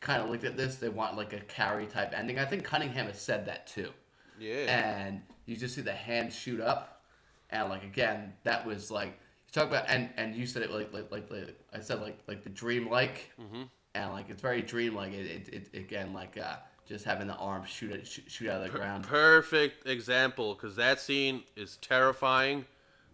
[0.00, 0.76] kind of looked at this.
[0.76, 2.38] They want like a Carrie type ending.
[2.38, 3.90] I think Cunningham has said that too.
[4.38, 5.04] yeah.
[5.06, 7.02] And you just see the hand shoot up.
[7.50, 10.92] And like, again, that was like, you talk about, and, and you said it like,
[10.92, 13.32] like, like, like I said, like, like the dream-like.
[13.40, 13.62] mm-hmm.
[13.94, 15.12] And like, it's very dream-like.
[15.12, 16.56] It, it, it again, like, uh,
[16.90, 19.04] just having the arm shoot it, shoot, shoot out of the ground.
[19.06, 22.64] Perfect example, because that scene is terrifying.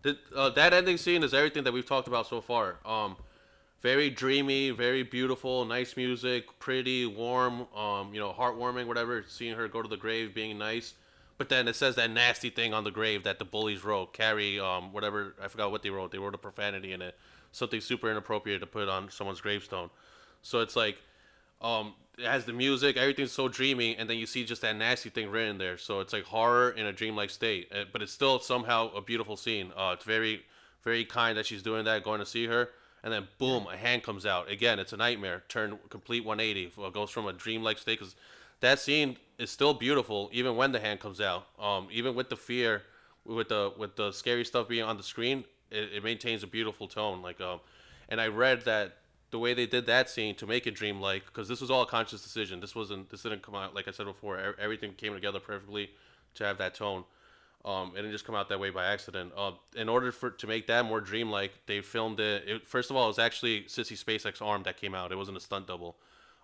[0.00, 2.76] The, uh, that ending scene is everything that we've talked about so far.
[2.86, 3.16] Um,
[3.82, 9.26] very dreamy, very beautiful, nice music, pretty, warm, um, you know, heartwarming, whatever.
[9.28, 10.94] Seeing her go to the grave, being nice.
[11.36, 14.14] But then it says that nasty thing on the grave that the bullies wrote.
[14.14, 16.12] Carrie, um, whatever, I forgot what they wrote.
[16.12, 17.14] They wrote a profanity in it.
[17.52, 19.90] Something super inappropriate to put on someone's gravestone.
[20.40, 20.96] So it's like,
[21.60, 25.10] um, it has the music, everything's so dreamy, and then you see just that nasty
[25.10, 25.76] thing written there.
[25.76, 29.36] So it's like horror in a dreamlike state, uh, but it's still somehow a beautiful
[29.36, 29.72] scene.
[29.76, 30.42] Uh, it's very,
[30.82, 32.70] very kind that she's doing that, going to see her,
[33.02, 34.50] and then boom, a hand comes out.
[34.50, 35.44] Again, it's a nightmare.
[35.48, 36.72] Turn complete 180.
[36.86, 38.16] It goes from a dreamlike state because
[38.60, 41.46] that scene is still beautiful even when the hand comes out.
[41.58, 42.82] Um, even with the fear,
[43.26, 46.88] with the with the scary stuff being on the screen, it, it maintains a beautiful
[46.88, 47.20] tone.
[47.20, 47.60] Like um,
[48.08, 48.96] and I read that
[49.30, 51.86] the way they did that scene to make it dreamlike because this was all a
[51.86, 55.40] conscious decision this wasn't this didn't come out like i said before everything came together
[55.40, 55.90] perfectly
[56.34, 57.04] to have that tone
[57.64, 59.32] Um, it didn't just come out that way by accident.
[59.36, 62.68] Uh, in order for to make that more dreamlike, they filmed it, it.
[62.68, 65.10] First of all, it was actually Sissy Spacek's arm that came out.
[65.10, 65.96] It wasn't a stunt double.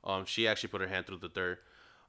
[0.03, 1.61] Um, she actually put her hand through the dirt.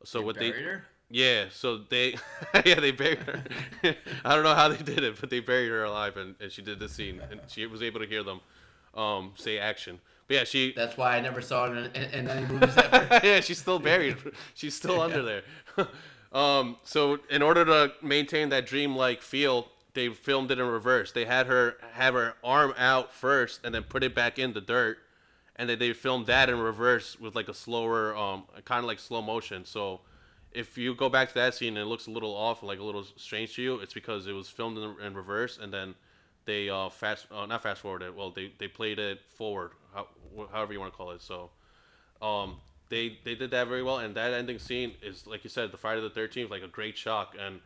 [0.04, 0.86] So what they her?
[1.12, 2.16] yeah, so they
[2.66, 3.44] yeah they buried her.
[4.26, 6.64] I don't know how they did it, but they buried her alive, and, and she
[6.64, 8.42] did this scene, and she was able to hear them
[8.96, 10.00] um, say action.
[10.28, 13.20] But yeah, she That's why I never saw it in, in, in any movies ever.
[13.24, 14.18] yeah she's still buried.
[14.54, 15.44] She's still under there.
[16.32, 21.12] um, so in order to maintain that dreamlike feel, they filmed it in reverse.
[21.12, 24.62] They had her have her arm out first, and then put it back in the
[24.62, 24.98] dirt,
[25.56, 29.00] and then they filmed that in reverse with like a slower, um, kind of like
[29.00, 29.66] slow motion.
[29.66, 30.02] So
[30.54, 32.84] if you go back to that scene and it looks a little off, like a
[32.84, 35.96] little strange to you, it's because it was filmed in, in reverse, and then
[36.46, 38.16] they uh, fast, uh, not fast forwarded.
[38.16, 40.08] Well, they, they played it forward, how,
[40.52, 41.22] however you want to call it.
[41.22, 41.50] So,
[42.22, 42.58] um,
[42.90, 45.78] they they did that very well, and that ending scene is like you said, the
[45.78, 47.36] Friday the Thirteenth, like a great shock.
[47.40, 47.60] And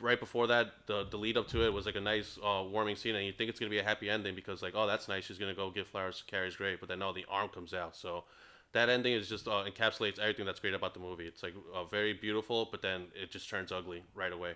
[0.00, 2.96] right before that, the the lead up to it was like a nice uh, warming
[2.96, 5.24] scene, and you think it's gonna be a happy ending because like, oh, that's nice,
[5.24, 7.94] she's gonna go give flowers to Carrie's grave, but then no, the arm comes out.
[7.96, 8.24] So
[8.72, 11.26] that ending is just uh, encapsulates everything that's great about the movie.
[11.26, 14.54] It's like uh, very beautiful, but then it just turns ugly right away.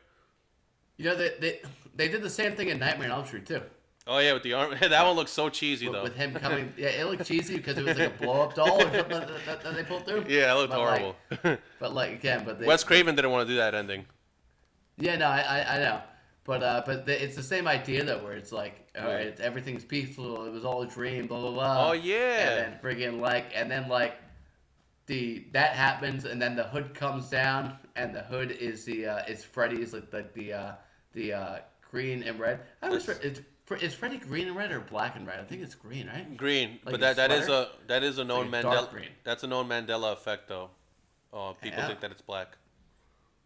[0.96, 1.60] You know, they, they,
[1.94, 3.62] they did the same thing in Nightmare on Elm Street, too.
[4.10, 6.02] Oh yeah, with the arm, that one looks so cheesy With, though.
[6.02, 6.72] with him coming.
[6.78, 9.28] Yeah, it looked cheesy because it was like a blow up doll or something that,
[9.46, 10.24] that, that they pulled through.
[10.28, 11.16] yeah, it looked But, horrible.
[11.44, 12.66] Like, but, like, again, but they.
[12.66, 14.06] Wes Craven didn't want to do that ending.
[14.96, 16.00] Yeah, no, I, I, I know.
[16.44, 19.38] But uh, but the, it's the same idea though, where it's like, all Right.
[19.38, 20.46] everything's peaceful.
[20.46, 21.26] It was all a dream.
[21.26, 21.88] Blah blah blah.
[21.90, 22.48] Oh, yeah.
[22.48, 24.14] And then friggin' like, and then like,
[25.06, 29.24] the that happens, and then the hood comes down, and the hood is the uh,
[29.28, 30.72] is Freddy's like the the uh,
[31.12, 31.58] the uh,
[31.90, 32.60] green and red.
[32.80, 33.42] I was is,
[33.76, 35.40] is Freddy green and red or black and red?
[35.40, 36.36] I think it's green, right?
[36.36, 38.88] Green, Like but that that is a that is a known like Mandela.
[39.24, 40.70] That's a known Mandela effect though.
[41.32, 41.86] Uh, people Yeah.
[41.86, 42.56] think that it's black.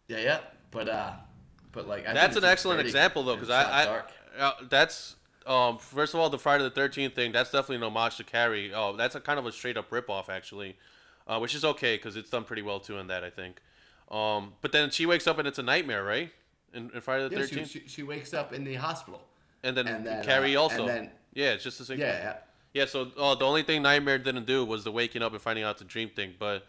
[0.07, 0.39] Yeah, yeah.
[0.71, 1.11] But uh,
[1.71, 3.85] but like I That's an excellent example though, because I.
[3.85, 4.01] I
[4.39, 5.15] uh, that's
[5.45, 7.31] um first of all the Friday the Thirteenth thing.
[7.31, 8.73] That's definitely an homage to Carrie.
[8.73, 10.77] Oh, that's a kind of a straight up rip off actually,
[11.27, 13.61] uh, which is okay because it's done pretty well too in that I think.
[14.09, 16.31] Um, but then she wakes up and it's a nightmare, right?
[16.73, 19.21] In, in Friday the Yeah, she, Thirteenth, she, she wakes up in the hospital.
[19.63, 20.79] And then, and then, Carrie uh, also.
[20.81, 21.99] and then- yeah, it's just the same.
[21.99, 22.23] Yeah, thing.
[22.23, 22.35] yeah.
[22.73, 25.63] Yeah, so uh, the only thing Nightmare didn't do was the waking up and finding
[25.63, 26.33] out the dream thing.
[26.39, 26.65] But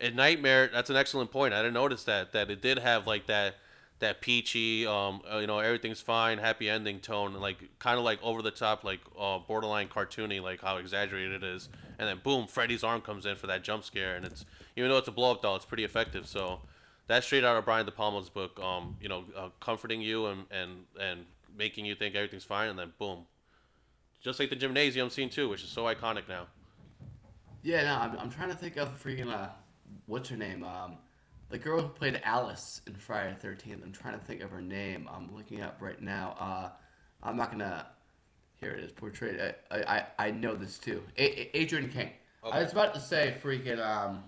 [0.00, 1.54] in Nightmare, that's an excellent point.
[1.54, 3.56] I didn't notice that that it did have like that
[4.00, 8.20] that peachy, um, uh, you know, everything's fine, happy ending tone, like kind of like
[8.22, 11.68] over the top, like uh, borderline cartoony, like how exaggerated it is.
[11.98, 14.44] And then boom, Freddy's arm comes in for that jump scare, and it's
[14.76, 16.26] even though it's a blow up doll, it's pretty effective.
[16.26, 16.60] So
[17.06, 18.58] that's straight out of Brian De Palma's book.
[18.60, 20.70] Um, you know, uh, comforting you and and
[21.00, 21.24] and
[21.56, 23.26] making you think everything's fine, and then boom,
[24.22, 26.46] just like the gymnasium scene too, which is so iconic now.
[27.62, 29.48] Yeah, no, I'm, I'm trying to think of freaking uh,
[30.06, 30.64] what's her name?
[30.64, 30.96] Um,
[31.48, 33.82] the girl who played Alice in Friday the Thirteenth.
[33.84, 35.08] I'm trying to think of her name.
[35.12, 36.36] I'm looking up right now.
[36.38, 36.70] Uh,
[37.22, 37.86] I'm not gonna.
[38.60, 39.40] Here it is, portrayed.
[39.70, 41.02] I I, I know this too.
[41.18, 42.10] A- A- Adrienne King.
[42.42, 44.22] I was about to say freaking um,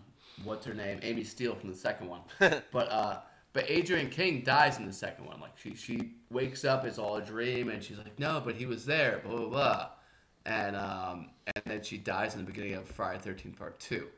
[0.45, 1.01] what's her name?
[1.03, 2.21] Amy Steele from the second one.
[2.39, 3.19] but uh,
[3.57, 5.41] but Adrienne King dies in the second one.
[5.41, 8.67] Like she she wakes up, it's all a dream, and she's like, no, but he
[8.67, 9.23] was there.
[9.25, 9.89] Blah blah blah.
[10.45, 14.09] And um, and then she dies in the beginning of Friday Thirteenth Part Two.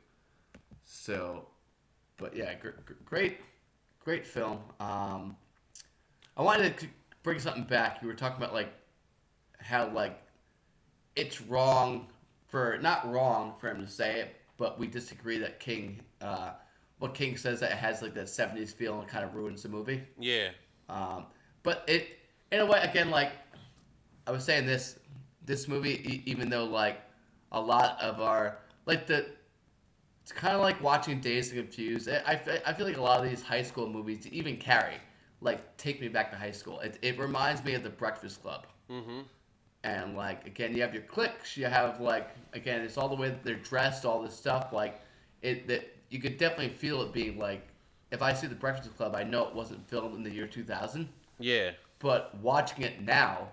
[0.85, 1.47] So,
[2.17, 3.39] but yeah, gr- gr- great,
[4.01, 4.59] great film.
[4.81, 5.37] Um,
[6.37, 6.89] I wanted to
[7.23, 8.03] bring something back.
[8.03, 8.73] You were talking about like
[9.61, 10.21] how like
[11.15, 12.09] it's wrong
[12.49, 16.55] for not wrong for him to say it, but we disagree that King, uh,
[16.99, 19.69] what King says that it has like that '70s feel and kind of ruins the
[19.69, 20.03] movie.
[20.19, 20.51] Yeah,
[20.89, 21.27] Um,
[21.63, 22.19] but it,
[22.51, 23.33] in a way, again, like
[24.27, 24.99] I was saying, this
[25.45, 27.01] this movie, e- even though like
[27.53, 29.27] a lot of our like the,
[30.23, 32.09] it's kind of like watching Dazed and Confused.
[32.09, 35.01] I, I, I feel like a lot of these high school movies, even Carrie,
[35.41, 36.81] like take me back to high school.
[36.81, 38.67] It, it reminds me of The Breakfast Club.
[38.91, 39.21] mm-hmm.
[39.85, 41.57] And like again, you have your cliques.
[41.57, 44.73] You have like again, it's all the way that they're dressed, all this stuff.
[44.73, 45.01] Like
[45.41, 47.67] it that you could definitely feel it being like.
[48.11, 51.11] If I see the Breakfast Club, I know it wasn't filmed in the year 2000.
[51.39, 53.51] yeah, But watching it now,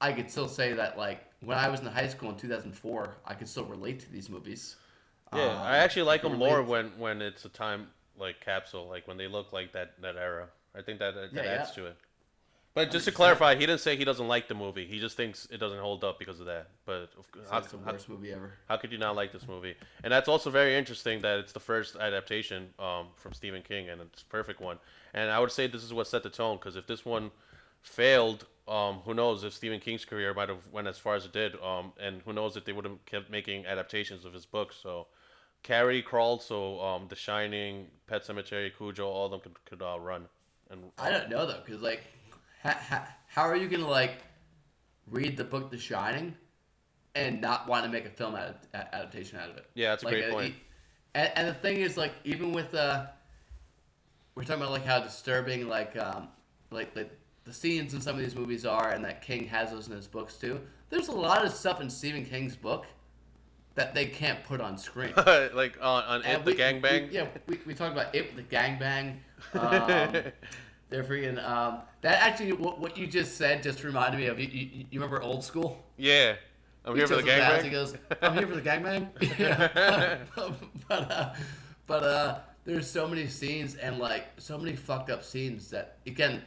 [0.00, 3.34] I could still say that like when I was in high school in 2004, I
[3.34, 4.76] could still relate to these movies.
[5.32, 5.48] yeah.
[5.48, 9.16] Um, I actually like them more when when it's a time like capsule, like when
[9.16, 10.48] they look like that that era.
[10.74, 11.72] I think that that, that Yeah, adds yeah.
[11.72, 11.96] to it.
[12.78, 14.86] But just to clarify, he didn't say he doesn't like the movie.
[14.86, 16.68] He just thinks it doesn't hold up because of that.
[16.86, 18.52] But of- how, it's the how, worst movie ever.
[18.68, 19.74] how could you not like this movie?
[20.04, 24.00] And that's also very interesting that it's the first adaptation um, from Stephen King, and
[24.00, 24.78] it's a perfect one.
[25.12, 27.32] And I would say this is what set the tone because if this one
[27.82, 31.32] failed, um, who knows if Stephen King's career might have went as far as it
[31.32, 34.76] did, um, and who knows if they would have kept making adaptations of his books.
[34.80, 35.08] So,
[35.64, 39.98] Carrie crawled, so um, The Shining, Pet Sematary, Cujo, all of them could could uh,
[39.98, 40.28] run.
[40.70, 42.02] And I don't know though, because like
[42.62, 44.22] ha, ha, how are you gonna like
[45.10, 46.34] read the book The Shining
[47.14, 49.66] and not want to make a film ad- adaptation out of it?
[49.74, 50.54] Yeah, that's a Like, great uh, point.
[51.14, 53.06] And, and the thing is, like, even with uh,
[54.34, 56.28] we're talking about like how disturbing like um
[56.70, 57.08] like the
[57.44, 60.06] the scenes in some of these movies are, and that King has those in his
[60.06, 60.60] books too.
[60.90, 62.86] There's a lot of stuff in Stephen King's book
[63.74, 65.12] that they can't put on screen.
[65.16, 67.08] like on, on And it, the we- gangbang.
[67.08, 69.16] we- yeah, we, we talked about it, the gangbang.
[69.54, 70.32] Um,
[70.90, 71.42] they're freaking.
[71.44, 74.38] Um, that actually, what, what you just said just reminded me of.
[74.38, 75.84] You, you, you remember Old School?
[75.96, 76.36] Yeah.
[76.84, 79.08] I'm He here for the his He goes, "I'm here for the gangbang."
[79.38, 80.18] Yeah.
[80.88, 81.34] but uh,
[81.86, 86.42] but uh, there's so many scenes and like so many fucked up scenes that again,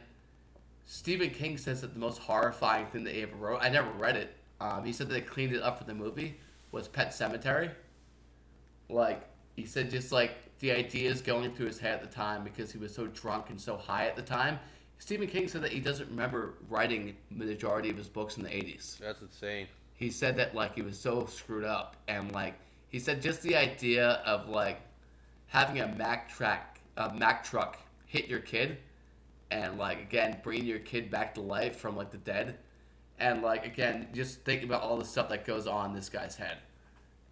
[0.86, 3.60] Stephen King says that the most horrifying thing that he ever wrote.
[3.62, 4.34] I never read it.
[4.60, 6.38] Um, he said that they cleaned it up for the movie
[6.72, 7.70] was Pet Sematary.
[8.88, 10.32] Like he said, just like
[10.62, 13.60] the ideas going through his head at the time because he was so drunk and
[13.60, 14.60] so high at the time.
[14.98, 18.48] Stephen King said that he doesn't remember writing the majority of his books in the
[18.48, 19.66] 80s That's insane.
[19.94, 22.54] he said that like he was so screwed up and like
[22.88, 24.80] he said just the idea of like
[25.48, 28.78] having a mac track a mac truck hit your kid
[29.50, 32.58] and like again bringing your kid back to life from like the dead
[33.18, 36.36] and like again just thinking about all the stuff that goes on in this guy's
[36.36, 36.58] head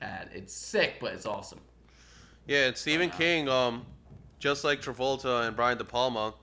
[0.00, 1.60] and it's sick but it's awesome
[2.50, 3.86] Yeah, and Stephen King, um,
[4.40, 6.34] just like Travolta and Brian De Palma,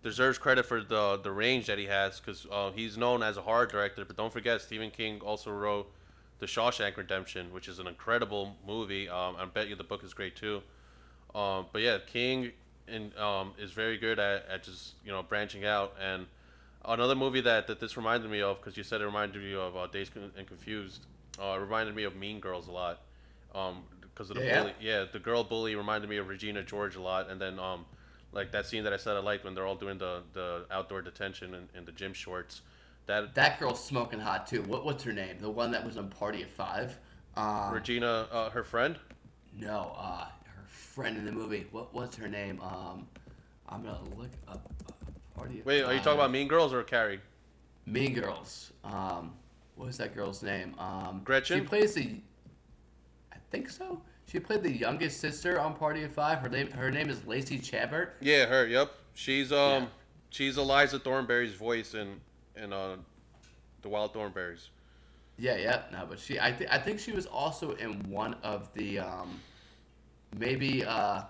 [0.00, 3.42] deserves credit for the the range that he has because uh, he's known as a
[3.42, 4.04] horror director.
[4.04, 5.90] But don't forget, Stephen King also wrote
[6.38, 9.08] The Shawshank Redemption, which is an incredible movie.
[9.08, 10.62] Um, I bet you the book is great too.
[11.34, 12.52] Um, but yeah, King
[12.86, 15.96] and um, is very good at, at just you know branching out.
[16.00, 16.26] And
[16.84, 19.76] another movie that, that this reminded me of because you said it reminded you of
[19.76, 21.06] uh, Dazed and Confused.
[21.42, 23.00] Uh, it reminded me of Mean Girls a lot.
[23.52, 23.82] Um,
[24.20, 24.60] because of the Yeah.
[24.60, 27.86] bully, yeah, the girl bully reminded me of Regina George a lot, and then um,
[28.32, 31.00] like that scene that I said I liked when they're all doing the the outdoor
[31.00, 32.60] detention in, in the gym shorts.
[33.06, 36.10] That that girl's smoking hot too what, what's her name the one that was on
[36.10, 36.98] party of five
[37.34, 38.98] um, Regina, uh, her friend.
[39.58, 41.66] No, uh, her friend in the movie.
[41.70, 42.60] What what's her name?
[42.60, 43.08] Um,
[43.70, 44.70] I'm gonna look up.
[44.86, 44.92] Uh,
[45.34, 47.20] Party of Wait, are you talking about Mean Girls or Carrie?
[47.86, 48.72] Mean Girls?
[48.84, 49.32] Um,
[49.76, 50.74] was that girl's name?
[50.78, 51.60] Um, Gretchen?
[51.60, 52.16] She plays the.
[53.32, 54.02] I think so.
[54.30, 56.38] She played the youngest sister on Party of Five.
[56.38, 58.10] Her name her name is Lacey Chabert.
[58.20, 58.64] Yeah, her.
[58.66, 59.86] Yep, she's um, Yeah.
[60.30, 62.20] she's Eliza Thornberry's voice in
[62.54, 62.96] in uh,
[63.82, 64.68] the Wild Thornberries.
[65.36, 68.72] Yeah, yeah, no, but she I think I think she was also in one of
[68.74, 69.40] the um,
[70.38, 71.22] maybe uh,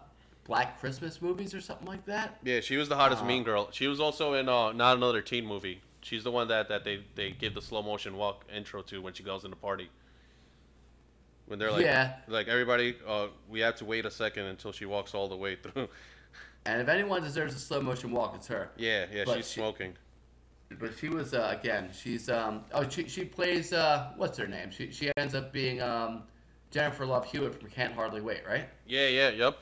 [0.45, 2.39] Black Christmas movies or something like that.
[2.45, 3.69] Yeah, she was the hottest Uh, Mean Girl.
[3.73, 5.81] She was also in uh, not another teen movie.
[6.03, 9.13] She's the one that, that they, they give the slow motion walk intro to when
[9.13, 9.91] she goes in the party.
[11.51, 12.13] When they're like, Yeah.
[12.29, 15.57] like everybody, uh, we have to wait a second until she walks all the way
[15.57, 15.89] through.
[16.67, 18.71] And if anyone deserves a slow motion walk, it's her.
[18.77, 19.95] yeah, yeah, But she's she- smoking.
[20.79, 21.89] But she was uh, again.
[21.93, 22.65] She's um.
[22.73, 24.11] Oh, she she plays uh.
[24.17, 24.71] What's her name?
[24.71, 26.23] She she ends up being um.
[26.71, 28.69] Jennifer Love Hewitt from Can't Hardly Wait, right?
[28.87, 29.57] Yeah, yeah, yep.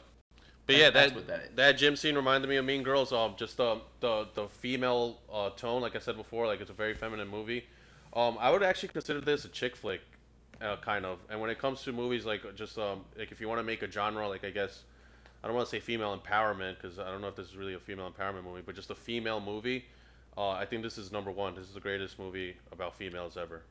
[0.67, 3.13] But yeah, that that that gym scene reminded me of Mean Girls.
[3.13, 6.75] Um, just the the the female uh, tone, like I said before, like it's a
[6.75, 7.65] very feminine movie.
[8.13, 10.01] Um, I would actually consider this a chick flick,
[10.61, 11.19] uh, kind of.
[11.31, 13.83] And when it comes to movies, like just um, like if you want to make
[13.83, 14.85] a genre, like I guess,
[15.43, 17.75] I don't want to say female empowerment because I don't know if this is really
[17.75, 19.85] a female empowerment movie, but just a female movie.
[20.37, 21.55] Uh, I think this is number one.
[21.55, 23.63] This is the greatest movie about females ever.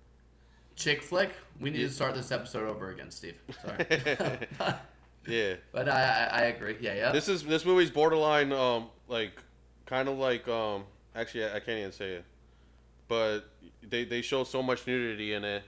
[0.75, 1.31] Chick flick.
[1.59, 3.39] We need to start this episode over again, Steve.
[3.61, 3.85] Sorry.
[5.27, 5.55] Yeah.
[5.73, 6.77] but I, I I agree.
[6.79, 7.11] Yeah, yeah.
[7.11, 9.33] This is this movie's borderline, um, like,
[9.85, 10.85] kind of like, um,
[11.15, 12.25] actually, I, I can't even say it,
[13.09, 13.41] but
[13.83, 15.63] they they show so much nudity in it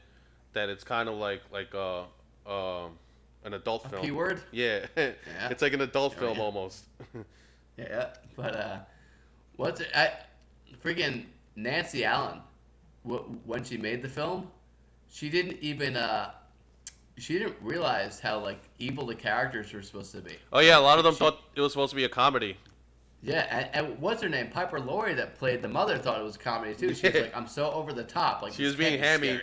[0.54, 2.02] that it's kind of like like uh
[2.48, 2.92] um
[3.46, 4.02] an adult A film.
[4.04, 4.42] P word?
[4.52, 4.86] Yeah.
[4.98, 5.12] yeah.
[5.50, 6.44] it's like an adult Oh, film yeah.
[6.44, 6.86] almost.
[7.78, 8.08] Yeah, yeah.
[8.36, 8.78] But uh,
[9.56, 9.88] what's it?
[9.96, 10.12] I
[10.84, 11.24] freaking
[11.56, 12.40] Nancy Allen.
[13.08, 14.52] wh- When she made the film,
[15.10, 16.32] she didn't even uh,
[17.18, 20.36] she didn't realize how like evil the characters were supposed to be.
[20.52, 22.58] oh yeah, a lot of them She- thought it was supposed to be a comedy.
[23.22, 24.50] Yeah, and, and what's her name?
[24.50, 26.94] Piper Laurie that played the mother thought it was comedy too.
[26.94, 29.40] She was like, "I'm so over the top." Like She was being hammy.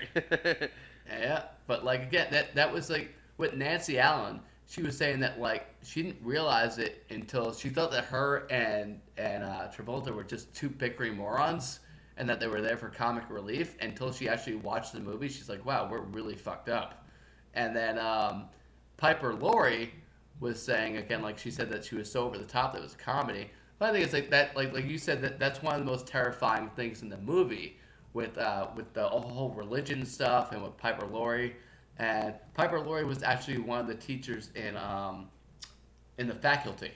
[1.09, 4.41] Yeah, but like again, that that was like with Nancy Allen.
[4.69, 9.01] She was saying that like she didn't realize it until she thought that her and
[9.17, 11.81] and uh, Travolta were just two bickering morons,
[12.17, 13.77] and that they were there for comic relief.
[13.81, 17.07] Until she actually watched the movie, she's like, "Wow, we're really fucked up."
[17.55, 18.47] And then um,
[18.97, 19.93] Piper Laurie
[20.41, 22.83] was saying again, like she said that she was so over the top that it
[22.83, 23.51] was comedy.
[23.79, 25.87] But I think it's like that, like like you said that that's one of the
[25.91, 27.79] most terrifying things in the movie
[28.17, 31.55] with uh, with the whole religion stuff and with Piper Laurie.
[31.99, 35.29] And Piper Laurie was actually one of the teachers in um,
[36.19, 36.93] in the faculty.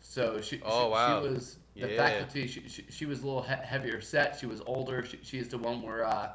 [0.00, 1.22] So she, Oh, she, wow.
[1.22, 1.96] she was the Yeah.
[1.96, 2.46] faculty.
[2.46, 4.36] She, she, she was a little he- heavier set.
[4.38, 5.04] She was older.
[5.04, 6.30] She, she's the one where uh,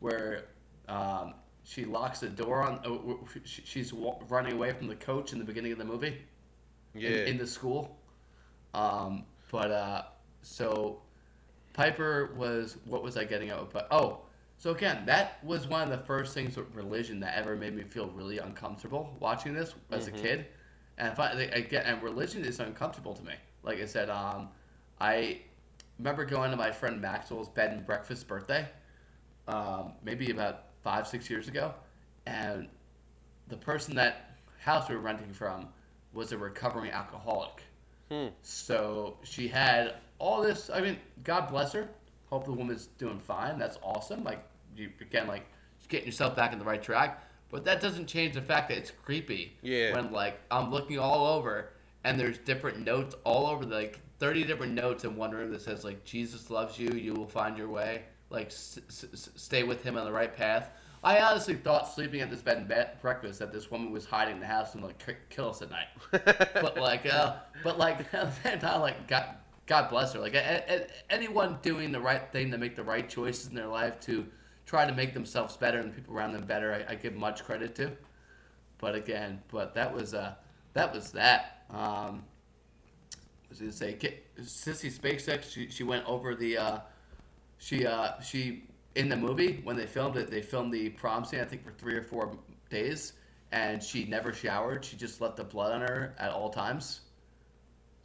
[0.00, 0.44] where
[0.88, 2.74] um, she locks the door on.
[2.84, 6.18] Uh, she, she's wa- running away from the coach in the beginning of the movie.
[6.94, 7.10] Yeah.
[7.10, 7.96] in, in the school.
[8.74, 10.02] Um, but uh,
[10.42, 11.00] so
[11.76, 13.70] Piper was what was I getting at?
[13.70, 14.20] But oh,
[14.56, 17.82] so again, that was one of the first things with religion that ever made me
[17.82, 20.46] feel really uncomfortable watching this as a kid.
[20.96, 23.34] And if I, again, and religion is uncomfortable to me.
[23.62, 24.48] Like I said, um,
[24.98, 25.42] I
[25.98, 28.66] remember going to my friend Maxwell's bed and breakfast birthday,
[29.46, 31.74] um, maybe about five six years ago,
[32.24, 32.68] and
[33.48, 35.68] the person that house we were renting from
[36.14, 37.62] was a recovering alcoholic.
[38.10, 38.28] Hmm.
[38.40, 40.70] So she had all this.
[40.70, 41.88] I mean, God bless her.
[42.30, 43.58] Hope the woman's doing fine.
[43.58, 44.24] That's awesome.
[44.24, 44.44] Like
[44.76, 45.46] you again, like
[45.88, 47.22] getting yourself back in the right track.
[47.48, 49.56] But that doesn't change the fact that it's creepy.
[49.62, 49.94] Yeah.
[49.94, 51.70] When like I'm looking all over
[52.04, 55.84] and there's different notes all over, like 30 different notes in one room that says
[55.84, 58.02] like Jesus loves you, you will find your way.
[58.30, 60.70] Like s- s- stay with him on the right path.
[61.04, 64.34] I honestly thought sleeping at this bed and bed breakfast that this woman was hiding
[64.34, 65.00] in the house and like
[65.30, 65.86] kill us at night.
[66.10, 68.12] but like, uh, but like,
[68.62, 69.26] not like God,
[69.66, 70.20] God bless her.
[70.20, 73.66] Like a, a, anyone doing the right thing to make the right choices in their
[73.66, 74.26] life to
[74.64, 77.44] try to make themselves better and the people around them better, I, I give much
[77.44, 77.92] credit to.
[78.78, 80.34] But again, but that was uh,
[80.74, 81.64] that was that.
[81.70, 82.24] Um,
[83.48, 83.96] was gonna say
[84.40, 85.42] Sissy Spacek.
[85.50, 86.58] She she went over the.
[86.58, 86.78] Uh,
[87.58, 88.64] she uh she
[88.94, 91.72] in the movie when they filmed it, they filmed the prom scene I think for
[91.72, 92.38] three or four
[92.70, 93.14] days,
[93.52, 94.84] and she never showered.
[94.84, 97.00] She just left the blood on her at all times.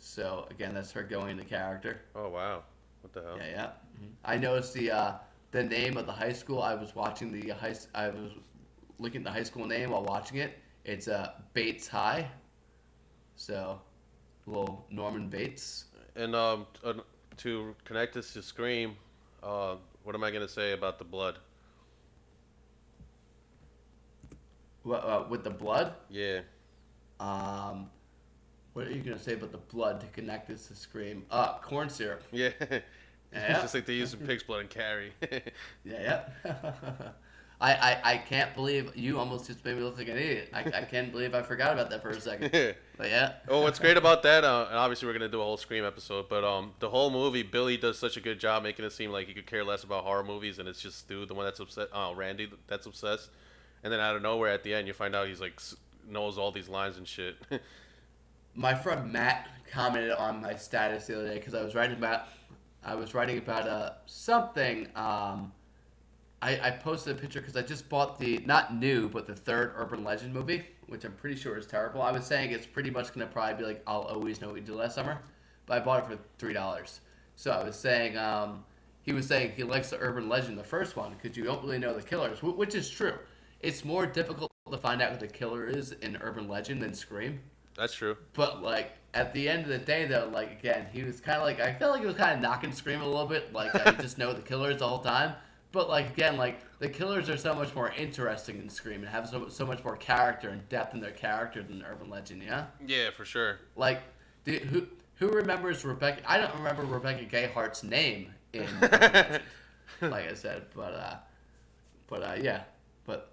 [0.03, 2.01] So again, that's her going into character.
[2.15, 2.63] Oh wow.
[3.01, 3.37] What the hell?
[3.37, 3.69] Yeah, yeah.
[4.25, 5.13] I noticed the uh,
[5.51, 6.61] the name of the high school.
[6.61, 7.75] I was watching the high.
[7.93, 8.31] I was
[8.97, 10.57] looking at the high school name while watching it.
[10.85, 12.27] It's uh, Bates High.
[13.35, 13.79] So,
[14.47, 15.85] little Norman Bates.
[16.15, 16.93] And um, uh,
[17.37, 18.95] to connect this to Scream,
[19.43, 21.37] uh, what am I gonna say about the blood?
[24.83, 25.93] Wha- Uh, with the blood.
[26.09, 26.41] Yeah.
[27.19, 27.89] Um,
[28.73, 31.23] what are you gonna say about the blood to connect this to Scream?
[31.29, 32.23] Uh, corn syrup.
[32.31, 32.49] Yeah.
[33.33, 33.53] Yeah.
[33.53, 35.13] it's just like they use some pig's blood and Carrie.
[35.85, 36.53] Yeah, yeah.
[37.61, 40.49] I, I, I can't believe you almost just made me look like an idiot.
[40.51, 42.49] I, I can't believe I forgot about that for a second.
[42.97, 43.33] But yeah.
[43.47, 46.27] Oh, what's great about that, uh, and obviously we're gonna do a whole Scream episode,
[46.27, 49.27] but um, the whole movie, Billy does such a good job making it seem like
[49.27, 51.87] he could care less about horror movies, and it's just Stu, the one that's upset,
[51.93, 53.29] uh, Randy, that's obsessed,
[53.83, 55.61] and then out of nowhere at the end, you find out he's like
[56.09, 57.35] knows all these lines and shit.
[58.55, 62.27] My friend Matt commented on my status the other day because I was writing about
[62.83, 64.87] I was writing about uh, something.
[64.95, 65.51] Um,
[66.41, 69.73] I, I posted a picture because I just bought the not new but the third
[69.75, 72.01] Urban Legend movie, which I'm pretty sure is terrible.
[72.01, 74.61] I was saying it's pretty much gonna probably be like I'll always know what you
[74.61, 75.19] did last summer,
[75.65, 77.01] but I bought it for three dollars.
[77.35, 78.65] So I was saying um,
[79.01, 81.79] he was saying he likes the Urban Legend, the first one, because you don't really
[81.79, 83.13] know the killers, which is true.
[83.59, 87.41] It's more difficult to find out who the killer is in Urban Legend than Scream.
[87.75, 88.17] That's true.
[88.33, 91.43] But like at the end of the day, though, like again, he was kind of
[91.43, 93.53] like I felt like he was kind of knocking Scream a little bit.
[93.53, 95.35] Like I just know the killers the whole time.
[95.71, 99.27] But like again, like the killers are so much more interesting in Scream and have
[99.29, 102.43] so, so much more character and depth in their character than Urban Legend.
[102.43, 102.65] Yeah.
[102.85, 103.59] Yeah, for sure.
[103.75, 104.01] Like,
[104.43, 106.21] do, who who remembers Rebecca?
[106.25, 108.67] I don't remember Rebecca Gayheart's name in
[110.01, 111.15] like I said, but uh,
[112.07, 112.63] but uh, yeah,
[113.05, 113.31] but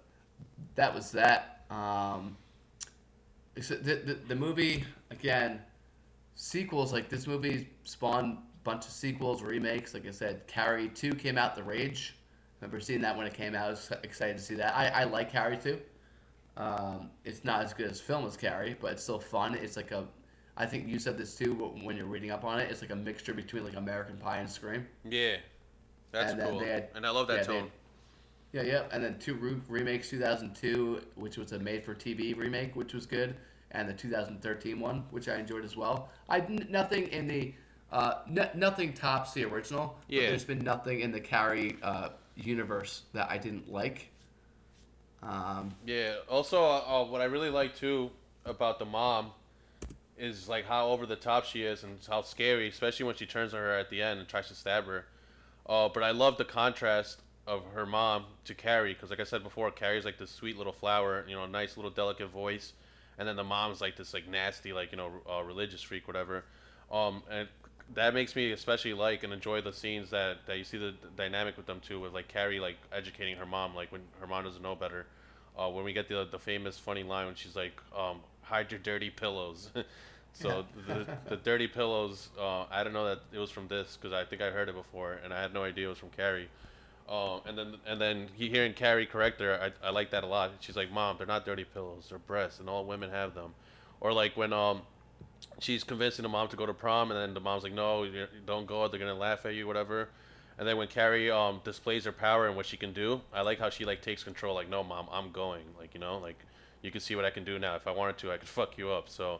[0.75, 1.65] that was that.
[1.69, 2.37] Um,
[3.59, 5.59] except the, the the movie again,
[6.35, 9.93] sequels like this movie spawned a bunch of sequels, remakes.
[9.93, 12.15] Like I said, Carrie Two came out, The Rage.
[12.61, 13.67] Remember seeing that when it came out.
[13.67, 14.75] I was excited to see that.
[14.75, 15.79] I, I like Carrie Two.
[16.57, 19.55] Um, it's not as good as film as Carrie, but it's still fun.
[19.55, 20.05] It's like a,
[20.57, 21.53] I think you said this too
[21.83, 22.69] when you're reading up on it.
[22.71, 24.85] It's like a mixture between like American Pie and Scream.
[25.05, 25.37] Yeah,
[26.11, 27.55] that's And cool, had- and I love that yeah, tone.
[27.63, 27.71] had-
[28.51, 33.05] Yeah, yeah, and then two re- remakes, 2002, which was a made-for-TV remake, which was
[33.05, 33.35] good,
[33.71, 36.09] and the 2013 one, which I enjoyed as well.
[36.27, 36.39] I
[36.69, 37.53] nothing in the,
[37.91, 39.97] uh, n- nothing tops the original.
[40.07, 40.29] but Yeah.
[40.29, 44.09] there's been nothing in the Carrie uh, universe that I didn't like.
[45.21, 46.15] Um, Yeah.
[46.27, 48.11] Also, uh, uh, what I really like too
[48.45, 49.31] about the mom
[50.17, 53.53] is like how over the top she is and how scary, especially when she turns
[53.53, 55.05] on her at the end and tries to stab her.
[55.67, 59.43] Uh, but I love the contrast of her mom to Carrie because, like I said
[59.43, 62.73] before, Carrie's like this sweet little flower, you know, nice little delicate voice,
[63.19, 66.45] and then the mom's like this like nasty, like you know, uh, religious freak, whatever.
[66.91, 67.47] Um, and
[67.93, 71.57] that makes me especially like and enjoy the scenes that, that you see the dynamic
[71.57, 74.63] with them too, with like Carrie like educating her mom, like when her mom doesn't
[74.63, 75.05] know better.
[75.57, 78.79] Uh, when we get the the famous funny line when she's like, um, "Hide your
[78.79, 79.69] dirty pillows,"
[80.33, 82.29] So the, the dirty pillows.
[82.39, 84.75] Uh, I don't know that it was from this because I think I heard it
[84.75, 86.49] before, and I had no idea it was from Carrie.
[87.09, 90.27] Uh, and then and then he hearing Carrie correct her, I, I like that a
[90.27, 90.51] lot.
[90.59, 92.05] She's like, "Mom, they're not dirty pillows.
[92.09, 93.55] They're breasts, and all women have them."
[93.99, 94.81] Or like when um,
[95.59, 98.07] she's convincing the mom to go to prom, and then the mom's like, "No,
[98.45, 98.87] don't go.
[98.87, 100.09] They're gonna laugh at you, whatever."
[100.59, 103.57] And then when Carrie um displays her power and what she can do, I like
[103.59, 104.53] how she like takes control.
[104.53, 106.37] Like, "No, mom, I'm going." Like you know, like
[106.83, 107.75] you can see what I can do now.
[107.75, 109.09] If I wanted to, I could fuck you up.
[109.09, 109.39] So.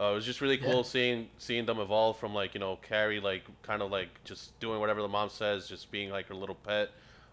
[0.00, 0.82] Uh, it was just really cool Yeah.
[0.82, 4.78] seeing seeing them evolve from like you know Carrie like kind of like just doing
[4.78, 6.90] whatever the mom says, just being like her little pet,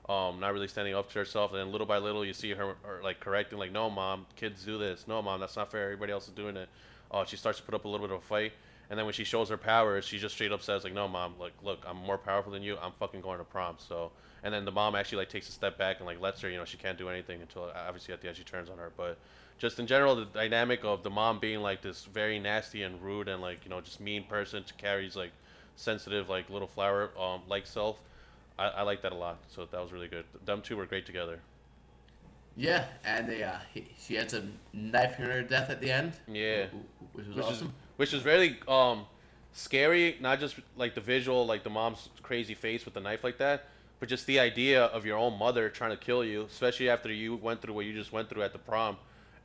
[0.08, 1.51] um, not really standing up to herself.
[1.51, 4.64] And then little by little, you see her, her like correcting, like, "No, mom, kids
[4.64, 5.08] do this.
[5.08, 5.84] No, mom, that's not fair.
[5.86, 6.70] Everybody else is doing it."
[7.12, 8.53] Uh, she starts to put up a little bit of a fight,
[8.89, 11.36] and then when she shows her powers, she just straight up says, "Like, no, mom,
[11.39, 12.78] like, look, I'm more powerful than you.
[12.82, 14.12] I'm fucking going to prom." So,
[14.43, 16.58] and then the mom actually like takes a step back and like lets her, you
[16.58, 18.91] know, she can't do anything until obviously at the end she turns on her.
[18.95, 19.18] But
[19.58, 23.28] just in general, the dynamic of the mom being like this very nasty and rude
[23.28, 25.32] and like you know just mean person to Carrie's like
[25.76, 27.99] sensitive like little flower um like self.
[28.58, 29.39] I, I like that a lot.
[29.47, 30.26] So that was really good.
[30.45, 31.39] Them two were great together.
[32.58, 36.14] Yeah, and they, uh, he, she ends up knifing her death at the end.
[36.28, 36.68] Yeah.
[37.14, 37.68] which was which awesome.
[37.68, 39.06] is which is really um
[39.53, 40.18] scary.
[40.22, 43.66] Not just like the visual, like the mom's crazy face with the knife like that,
[43.99, 47.36] but just the idea of your own mother trying to kill you, especially after you
[47.36, 48.97] went through what you just went through at the prom.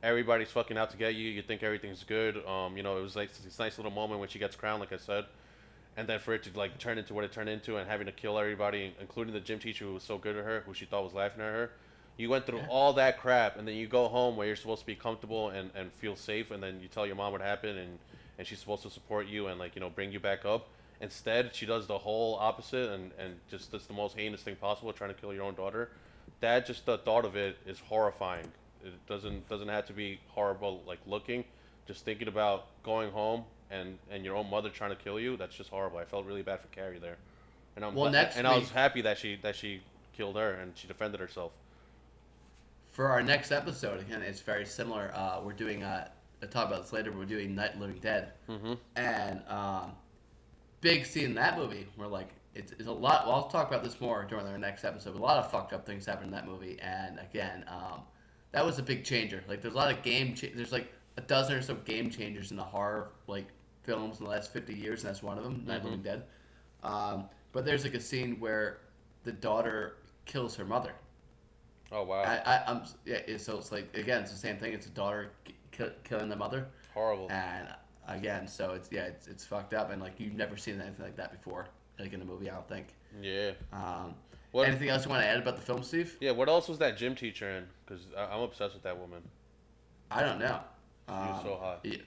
[0.03, 1.29] Everybody's fucking out to get you.
[1.29, 2.43] You think everything's good.
[2.47, 4.93] Um, you know, it was like this nice little moment when she gets crowned, like
[4.93, 5.25] I said,
[5.97, 8.11] and then for it to like turn into what it turned into and having to
[8.11, 11.03] kill everybody, including the gym teacher who was so good at her, who she thought
[11.03, 11.71] was laughing at her.
[12.17, 12.67] You went through Yeah.
[12.69, 15.71] all that crap, and then you go home where you're supposed to be comfortable and,
[15.75, 17.97] and feel safe, and then you tell your mom what happened, and,
[18.37, 20.67] and she's supposed to support you and like you know bring you back up.
[20.99, 24.93] Instead, she does the whole opposite and, and just does the most heinous thing possible,
[24.93, 25.89] trying to kill your own daughter.
[26.41, 28.45] That just the thought of it is horrifying.
[28.83, 31.43] It doesn't doesn't have to be horrible like looking.
[31.87, 35.37] Just thinking about going home and, and your own mother trying to kill you.
[35.37, 35.97] That's just horrible.
[35.99, 37.17] I felt really bad for Carrie there,
[37.75, 39.81] and I'm Well, next and I was happy that she that she
[40.13, 41.51] killed her and she defended herself.
[42.91, 45.11] For our next episode, again, it's very similar.
[45.15, 46.09] Uh, we're doing, uh,
[46.43, 48.33] I'll talk about this later, but we're doing Night Living Dead.
[48.49, 48.77] Mhm.
[48.97, 49.93] And um,
[50.81, 53.25] big scene in that movie where, like, it's, it's a lot.
[53.25, 55.13] Well, I'll talk about this more during our next episode.
[55.13, 56.77] But a lot of fucked up things happen in that movie.
[56.81, 58.01] And again, um,
[58.51, 59.41] that was a big changer.
[59.47, 62.51] Like, there's a lot of game, cha- there's like a dozen or so game changers
[62.51, 63.45] in the horror, like,
[63.83, 66.03] films in the last 50 years, and that's one of them, Night of the Living
[66.03, 66.23] Dead.
[66.83, 68.79] Um, but there's like a scene where
[69.23, 70.93] the daughter kills her mother.
[71.91, 73.37] Oh wow, I, I, I'm yeah.
[73.37, 74.73] So it's like again, it's the same thing.
[74.73, 77.27] It's a daughter ki- ki- killing the mother, horrible.
[77.29, 77.67] and
[78.07, 81.17] again, so it's yeah, it's, it's fucked up, and like you've never seen anything like
[81.17, 81.67] that before,
[81.99, 82.49] like in a movie.
[82.49, 82.87] I don't think.
[83.21, 83.51] Yeah.
[83.73, 84.15] Um,
[84.53, 84.69] What?
[84.69, 86.15] anything else you want to add about the film, Steve?
[86.21, 86.31] Yeah.
[86.31, 87.65] What else was that gym teacher in?
[87.85, 89.21] Because I'm obsessed with that woman.
[90.09, 90.59] I don't know.
[91.09, 91.79] She was Um, so hot.
[91.83, 91.99] You,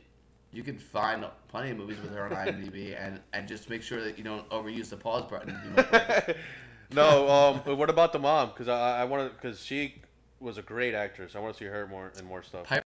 [0.55, 4.03] you can find plenty of movies with her on IMDb, and and just make sure
[4.03, 5.59] that you don't overuse the pause button.
[5.65, 6.37] You might break it.
[6.93, 7.29] no.
[7.29, 7.61] Um.
[7.65, 8.49] But what about the mom?
[8.49, 10.03] Because I I want to because she
[10.41, 11.35] was a great actress.
[11.35, 12.67] I want to see her more and more stuff.
[12.67, 12.85] Piper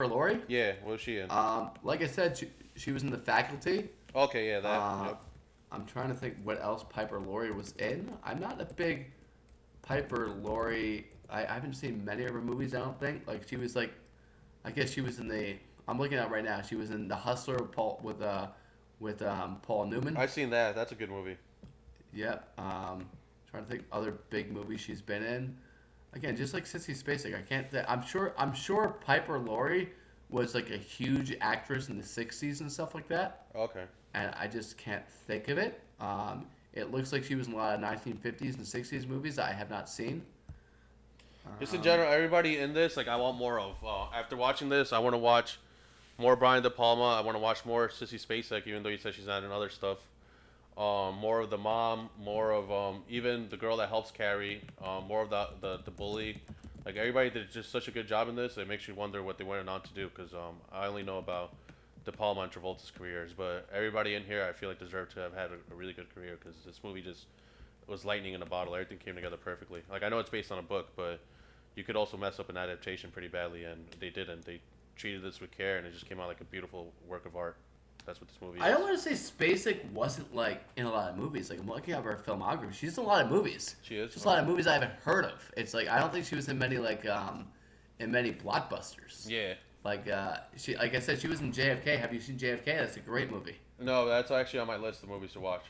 [0.00, 0.40] Laurie.
[0.48, 0.72] Yeah.
[0.82, 1.30] What was she in?
[1.30, 3.88] Um, like I said, she, she was in the faculty.
[4.14, 4.48] Okay.
[4.48, 4.60] Yeah.
[4.60, 4.68] That.
[4.68, 5.22] Uh, yep.
[5.72, 8.12] I'm trying to think what else Piper Laurie was in.
[8.22, 9.06] I'm not a big
[9.80, 11.06] Piper Laurie.
[11.30, 12.74] I, I haven't seen many of her movies.
[12.74, 13.26] I don't think.
[13.26, 13.92] Like she was like,
[14.64, 15.56] I guess she was in the.
[15.88, 16.62] I'm looking at right now.
[16.62, 18.48] She was in The Hustler with Paul with uh
[19.00, 20.16] with um, Paul Newman.
[20.16, 20.74] I've seen that.
[20.76, 21.36] That's a good movie.
[22.14, 22.48] Yep.
[22.58, 23.06] Um,
[23.50, 25.56] trying to think other big movies she's been in.
[26.14, 27.70] Again, just like Sissy Spacek, I can't.
[27.70, 28.32] Th- I'm sure.
[28.36, 29.90] I'm sure Piper Laurie
[30.30, 33.84] was like a huge actress in the '60s and stuff like that Okay.
[34.14, 35.80] and I just can't think of it.
[36.00, 39.50] Um, it looks like she was in a lot of 1950s and 60s movies that
[39.50, 40.22] I have not seen.
[41.60, 43.74] Just in general, everybody in this, like, I want more of.
[43.84, 45.58] Uh, after watching this, I want to watch
[46.22, 47.16] more Brian De Palma.
[47.16, 49.68] I want to watch more Sissy Spacek, even though you said she's not in other
[49.68, 49.98] stuff.
[50.78, 55.06] Um, more of the mom, more of um, even the girl that helps Carrie, um,
[55.06, 56.38] more of the, the the bully.
[56.86, 58.56] Like everybody did just such a good job in this.
[58.56, 61.18] It makes you wonder what they went on to do because um, I only know
[61.18, 61.54] about
[62.04, 65.34] De Palma and Travolta's careers, but everybody in here I feel like deserved to have
[65.34, 67.26] had a, a really good career because this movie just
[67.88, 68.74] was lightning in a bottle.
[68.74, 69.82] Everything came together perfectly.
[69.90, 71.20] Like I know it's based on a book, but
[71.74, 74.44] you could also mess up an adaptation pretty badly, and they didn't.
[74.44, 74.60] They
[74.96, 77.56] treated this with care, and it just came out like a beautiful work of art.
[78.04, 78.64] That's what this movie is.
[78.64, 81.50] I don't want to say Spacek wasn't like in a lot of movies.
[81.50, 83.76] Like I'm looking at her filmography, she's in a lot of movies.
[83.82, 84.12] She is?
[84.12, 85.52] Just a lot of movies I haven't heard of.
[85.56, 87.46] It's like I don't think she was in many like um,
[88.00, 89.28] in many blockbusters.
[89.28, 89.54] Yeah.
[89.84, 91.98] Like uh, she, like I said, she was in JFK.
[91.98, 92.64] Have you seen JFK?
[92.64, 93.56] That's a great movie.
[93.80, 95.64] No, that's actually on my list of movies to watch.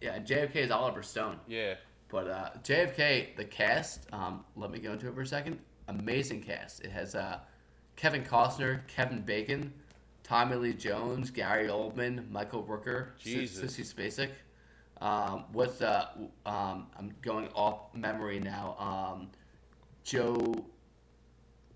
[0.00, 1.40] Yeah, and JFK is Oliver Stone.
[1.46, 1.74] Yeah.
[2.08, 5.58] But uh, JFK, the cast, um, let me go into it for a second.
[5.88, 6.84] Amazing cast.
[6.84, 7.38] It has uh,
[7.96, 9.72] Kevin Costner, Kevin Bacon,
[10.22, 13.76] Tommy Lee Jones, Gary Oldman, Michael Rooker, Jesus.
[13.76, 14.30] Sissy Spacek.
[15.04, 16.08] Um, what's the?
[16.44, 18.76] Um, I'm going off memory now.
[18.78, 19.28] Um,
[20.04, 20.64] Joe.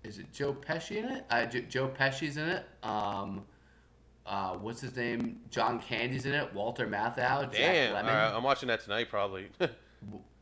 [0.03, 1.25] Is it Joe Pesci in it?
[1.29, 2.65] Uh, J- Joe Pesci's in it.
[2.81, 3.43] Um,
[4.25, 5.39] uh, what's his name?
[5.51, 6.51] John Candy's in it.
[6.55, 7.43] Walter Matthau.
[7.43, 7.93] Jack Damn.
[7.93, 8.09] Lemmon.
[8.09, 9.49] All right, I'm watching that tonight probably.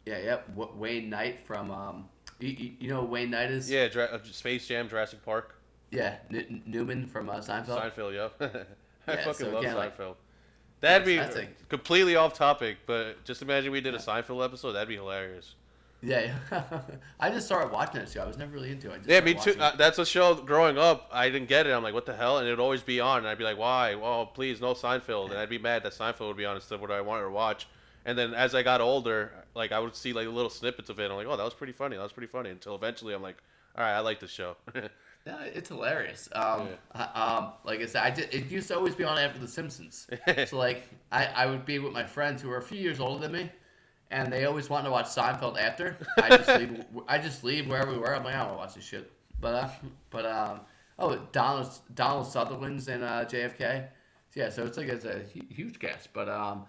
[0.06, 0.38] Yeah, yeah.
[0.56, 2.10] W- Wayne Knight from um,
[2.40, 3.70] you, you, know who Wayne Knight is?
[3.70, 5.59] yeah, Dra- uh, Space Jam, Jurassic Park,
[5.92, 7.94] Yeah, N- Newman from uh, Seinfeld.
[7.96, 8.14] Seinfeld.
[8.14, 8.68] Yep.
[9.08, 10.16] I Yeah, fucking so love again, like- Seinfeld.
[10.82, 14.72] That'd be That's a- completely off topic, but just imagine we did a Seinfeld episode.
[14.74, 15.56] That'd be hilarious.
[16.02, 16.72] Yeah, yeah.
[17.20, 18.22] I just started watching this show.
[18.22, 18.94] I was never really into it.
[18.94, 19.38] I just Yeah, started me too.
[19.50, 19.78] watching Uh, it.
[19.78, 21.10] that's a show growing up.
[21.12, 21.72] I didn't get it.
[21.72, 22.38] I'm like, what the hell?
[22.38, 23.18] And it'd always be on.
[23.18, 23.96] And I'd be like, why?
[23.96, 25.32] Well, please, no Seinfeld.
[25.32, 27.30] And I'd be mad that Seinfeld would be on instead of what I wanted to
[27.32, 27.68] watch.
[28.06, 31.04] And then as I got older, like I would see like little snippets of it.
[31.04, 31.98] and I'm like, oh, that was pretty funny.
[31.98, 32.52] That was pretty funny.
[32.52, 33.36] Until eventually, I'm like,
[33.76, 34.56] all right, I like this show.
[35.28, 36.28] Yeah, it's hilarious.
[36.32, 39.40] Um, I- um, like I said, I did, it used to always be on after
[39.40, 40.08] The Simpsons.
[40.48, 43.22] so like, I, I would be with my friends who were a few years older
[43.22, 43.52] than me,
[44.12, 45.98] and they always wanted to watch Seinfeld after.
[46.18, 46.84] I just leave.
[47.08, 48.16] I just leave wherever we were.
[48.16, 49.12] I'm like, I don't want to watch this shit.
[49.40, 49.70] But uh,
[50.10, 50.62] but um,
[50.98, 53.88] oh, Donald Donald Sutherland's in uh, JFK.
[54.36, 56.12] Yeah, so it's like it's a huge cast.
[56.14, 56.66] But um,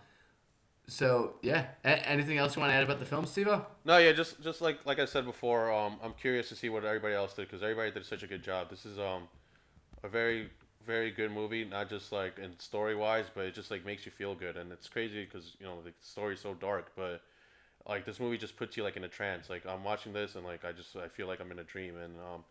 [0.90, 3.64] so yeah, a- anything else you want to add about the film, Steve-O?
[3.84, 6.84] no, yeah, just just like like I said before, um, I'm curious to see what
[6.84, 8.68] everybody else did because everybody did such a good job.
[8.70, 9.28] This is um,
[10.02, 10.50] a very
[10.86, 14.10] very good movie, not just like in story wise, but it just like makes you
[14.12, 14.56] feel good.
[14.56, 17.22] And it's crazy because you know the story's so dark, but
[17.88, 19.48] like this movie just puts you like in a trance.
[19.48, 21.96] Like I'm watching this and like I just I feel like I'm in a dream.
[21.96, 22.44] And um,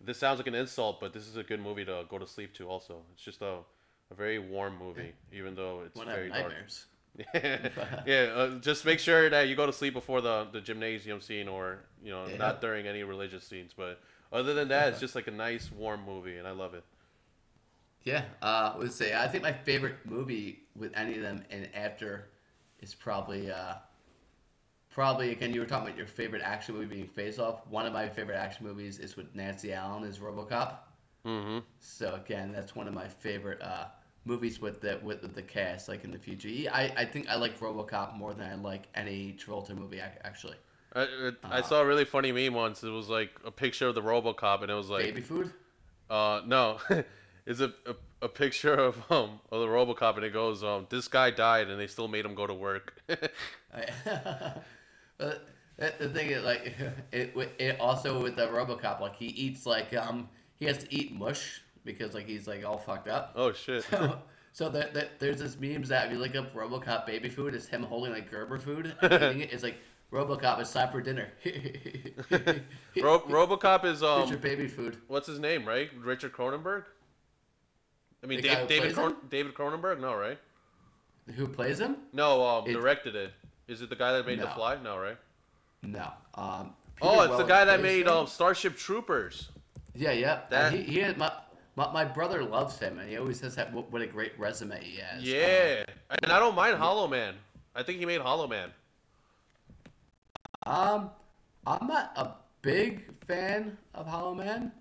[0.00, 2.54] this sounds like an insult, but this is a good movie to go to sleep
[2.54, 2.68] to.
[2.68, 3.58] Also, it's just a
[4.10, 6.42] a very warm movie, even though it's Want to have very dark.
[6.52, 6.86] nightmares?
[7.34, 11.48] yeah, uh, just make sure that you go to sleep before the, the gymnasium scene
[11.48, 12.36] or, you know, Yeah.
[12.36, 13.74] not during any religious scenes.
[13.76, 14.00] But
[14.32, 16.84] other than that, it's just like a nice, warm movie, and I love it.
[18.02, 21.68] Yeah, uh, I would say I think my favorite movie with any of them and
[21.74, 22.28] after
[22.80, 23.74] is probably uh,
[24.90, 27.66] probably again you were talking about your favorite action movie being Face Off.
[27.68, 30.76] One of my favorite action movies is with Nancy Allen is RoboCop.
[31.24, 31.58] Mm-hmm.
[31.80, 33.86] So again, that's one of my favorite uh,
[34.24, 36.48] movies with the with, the cast like in the future.
[36.72, 40.56] I, I think I like RoboCop more than I like any Travolta movie actually.
[40.92, 42.82] I, it, I saw a really funny meme once.
[42.82, 45.52] It was like a picture of the RoboCop, and it was like, Baby food.
[46.10, 46.78] uh, no,
[47.46, 51.08] it's a, a a picture of um of the RoboCop, and it goes, um, this
[51.08, 52.94] guy died, and they still made him go to work.
[55.18, 56.74] But the, the thing is, like,
[57.12, 61.14] it, it also with the RoboCop, like he eats like um he has to eat
[61.14, 63.32] mush because like he's like all fucked up.
[63.36, 63.84] oh shit!
[63.84, 64.18] So,
[64.52, 67.66] so that the, there's this memes that if you look up RoboCop baby food, it's
[67.66, 69.52] him holding like Gerber food and eating it.
[69.52, 69.76] It's like
[70.12, 71.28] RoboCop, it's time for dinner.
[73.00, 74.98] Ro- RoboCop is Here's your um, baby food.
[75.08, 75.90] what's his name, right?
[76.02, 76.84] Richard Cronenberg.
[78.22, 80.38] I mean, Dave, David Cron- David Cronenberg, no, right?
[81.36, 81.96] Who plays him?
[82.12, 83.32] No, um, It- directed it.
[83.68, 84.78] Is it the guy that made The Fly?
[84.82, 85.16] No, right?
[85.82, 86.10] No.
[86.34, 86.72] Um.
[87.00, 89.48] Oh, it's the guy that made um, Starship Troopers.
[89.94, 90.40] Yeah, yeah.
[90.50, 91.30] That- And he, he had my,
[91.80, 94.82] my my brother loves him, and he always says that what, what a great resume
[94.82, 95.22] he has.
[95.22, 97.34] Yeah, and I don't mind Hollow Man.
[97.74, 98.70] I think he made Hollow Man.
[100.66, 101.10] Um,
[101.66, 104.72] I'm not a big fan of Hollow Man.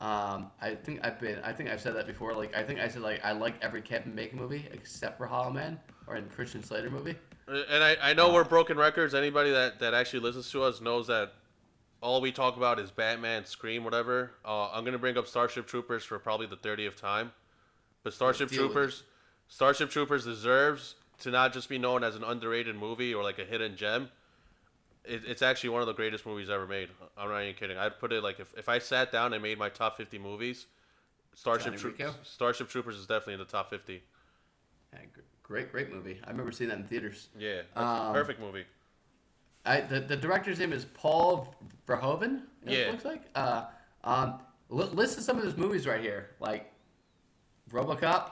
[0.00, 1.40] Um, I think I've been.
[1.42, 2.34] I think I've said that before.
[2.34, 5.50] Like, I think I said like I like every Kevin Bacon movie except for Hollow
[5.50, 7.16] Man or in Christian Slater movie.
[7.48, 9.14] Uh, And I, I know we're broken records.
[9.14, 11.32] Anybody that, that actually listens to us knows that
[12.00, 14.32] all we talk about is Batman, Scream, whatever.
[14.44, 17.32] Uh, I'm gonna bring up Starship Troopers for probably the 30th time.
[18.04, 19.02] But Starship deal Troopers,
[19.48, 23.44] Starship Troopers deserves to not just be known as an underrated movie or like a
[23.44, 24.08] hidden gem.
[25.04, 26.88] It, it's actually one of the greatest movies ever made.
[27.16, 27.76] I'm not even kidding.
[27.78, 30.66] I'd put it like if, if I sat down and made my top 50 movies,
[31.34, 34.02] Starship Troopers, Starship Troopers is definitely in the top 50.
[34.92, 34.98] Yeah,
[35.42, 36.20] great, great movie.
[36.24, 37.28] I remember seeing that in theaters.
[37.38, 38.64] Yeah, that's a Um, perfect movie.
[39.66, 41.54] I the, the director's name is Paul
[41.86, 42.42] Verhoeven.
[42.66, 42.90] It Yeah.
[42.90, 43.22] looks like.
[43.34, 43.64] Uh,
[44.04, 46.72] um, li- list some of his movies right here, like
[47.70, 48.30] RoboCop,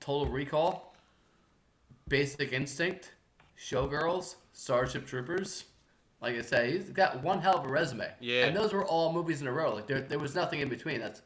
[0.00, 0.94] Total Recall,
[2.08, 3.12] Basic Instinct,
[3.58, 5.64] Showgirls, Starship Troopers.
[6.20, 8.10] Like I said, he's got one hell of a resume.
[8.20, 8.46] Yeah.
[8.46, 9.74] And those were all movies in a row.
[9.74, 11.00] Like there, there was nothing in between.
[11.00, 11.22] That's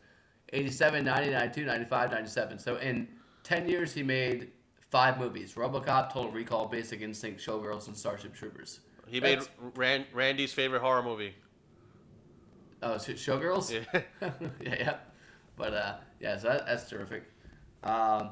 [0.52, 2.58] 87, 90, 92, 95, 97.
[2.58, 3.08] So in
[3.42, 4.52] 10 years, he made
[4.90, 8.80] five movies RoboCop, Total Recall, Basic Instinct, Showgirls, and Starship Troopers.
[9.12, 11.34] He made That's- Ran- Randy's favorite horror movie.
[12.82, 13.70] Oh, Sh- Showgirls?
[13.70, 14.00] Yeah.
[14.62, 14.96] yeah, yeah.
[15.54, 17.24] But uh, yeah, so that, that's terrific.
[17.84, 18.30] Um,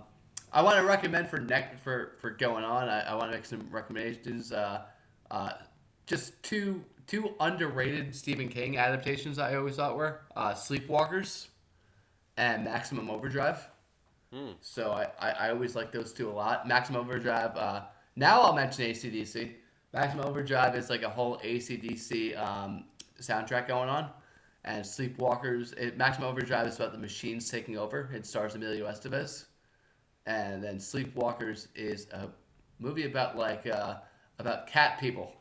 [0.55, 2.89] I want to recommend for next for for going on.
[2.89, 4.52] I, I want to make some recommendations.
[4.52, 4.85] Uh,
[5.31, 5.51] uh,
[6.07, 9.39] just two two underrated Stephen King adaptations.
[9.39, 11.48] I always thought were uh, Sleepwalkers
[12.39, 13.69] and Maximum Overdrive.
[14.62, 16.66] So I, I, I always like those two a lot.
[16.66, 17.55] Maximum Overdrive.
[17.57, 17.82] Uh,
[18.16, 19.55] now I'll mention ACDC.
[19.92, 22.84] Maximum Overdrive is like a whole ACDC um,
[23.20, 24.10] soundtrack going on.
[24.64, 25.76] And Sleepwalkers.
[25.78, 28.10] It, Maximum Overdrive is about the machines taking over.
[28.12, 29.46] It stars Emilio Estevez.
[30.26, 32.28] And then Sleepwalkers is a
[32.78, 33.96] movie about like uh,
[34.38, 35.32] about cat people.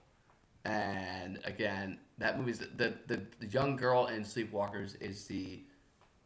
[0.66, 5.64] And again, that movie's the, the the young girl in Sleepwalkers is the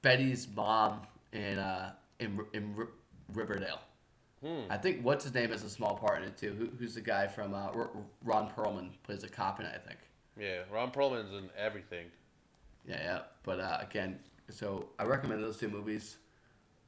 [0.01, 1.01] Betty's mom
[1.31, 2.89] in uh in in R-
[4.43, 4.67] Riverdale.
[4.69, 6.53] I think what's his name is a small part in it too.
[6.57, 7.89] Who, who's the guy from uh, R-
[8.23, 9.99] Ron Perlman plays a cop in it, I think.
[10.39, 12.07] Yeah, Ron Perlman's in everything.
[12.87, 13.19] Yeah, yeah.
[13.43, 16.17] But uh, again, so I recommend those two movies.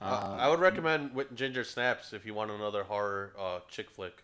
[0.02, 4.24] Uh, I would recommend with Ginger Snaps if you want another horror uh, chick flick.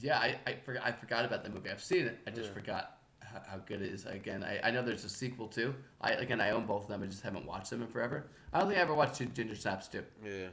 [0.00, 1.68] Yeah, I, I forgot I forgot about that movie.
[1.70, 2.18] I've seen it.
[2.26, 2.54] I just Yeah.
[2.54, 4.06] forgot how, how good it is.
[4.06, 5.74] Again, I, I know there's a sequel too.
[6.00, 7.02] I again I own both of them.
[7.02, 8.26] I just haven't watched them in forever.
[8.52, 10.04] I don't think I ever watched Ginger Snaps too.
[10.24, 10.46] Yeah,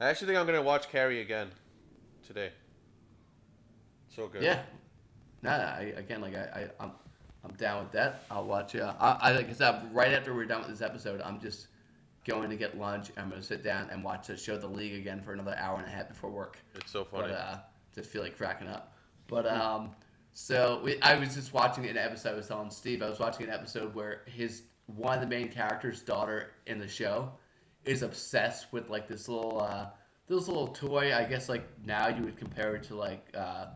[0.00, 1.50] I actually think I'm gonna watch Carrie again
[2.26, 2.52] today.
[4.08, 4.42] So good.
[4.42, 4.60] Yeah.
[5.42, 6.92] No, no, I, again, like I, I, I'm,
[7.44, 8.24] I'm down with that.
[8.30, 8.74] I'll watch.
[8.74, 11.68] Uh, I, I like I said, right after we're done with this episode, I'm just
[12.26, 13.10] going to get lunch.
[13.16, 15.86] I'm gonna sit down and watch the show The League again for another hour and
[15.86, 16.58] a half before work.
[16.74, 17.28] It's so funny.
[17.28, 17.58] But uh,
[17.94, 18.94] just feel like cracking up.
[19.28, 19.90] But um,
[20.32, 22.32] so we, I was just watching an episode.
[22.32, 25.48] I was telling Steve I was watching an episode where his one of the main
[25.48, 27.32] characters' daughter in the show
[27.86, 29.86] is obsessed with like this little uh,
[30.26, 31.14] this little toy.
[31.14, 33.66] I guess like now you would compare it to like uh,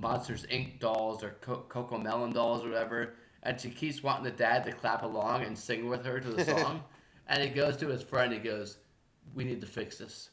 [0.00, 0.78] Monsters Inc.
[0.80, 3.14] dolls or Co- CoComelon dolls or whatever.
[3.42, 6.44] And she keeps wanting the dad to clap along and sing with her to the
[6.58, 6.82] song.
[7.28, 8.32] and he goes to his friend.
[8.32, 8.78] He goes,
[9.34, 10.30] "We need to fix this."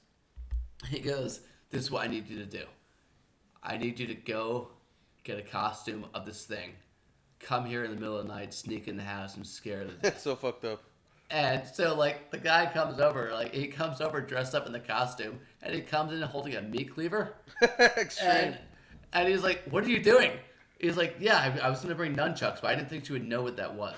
[0.87, 2.63] He goes, "This is what I need you to do."
[3.61, 4.69] I need you to go
[5.23, 6.71] get a costume of this thing.
[7.39, 9.93] Come here in the middle of the night, sneak in the house, and scare the.
[10.07, 10.83] It's so fucked up.
[11.29, 14.79] And so, like, the guy comes over, like, he comes over dressed up in the
[14.79, 17.33] costume, and he comes in holding a meat cleaver.
[17.61, 18.29] Extreme.
[18.29, 18.57] And,
[19.13, 20.31] and he's like, What are you doing?
[20.79, 23.13] He's like, Yeah, I, I was going to bring nunchucks, but I didn't think you
[23.13, 23.97] would know what that was.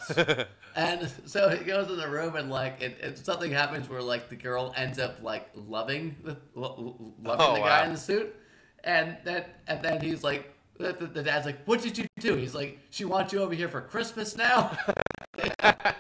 [0.76, 4.30] and so he goes in the room, and, like, it, it, something happens where, like,
[4.30, 7.85] the girl ends up, like, loving the, lo- loving Oh, the guy wow.
[7.85, 8.34] in the suit.
[8.84, 12.35] And then, and then he's like, the, the, the dad's like, What did you do?
[12.35, 14.77] He's like, She wants you over here for Christmas now?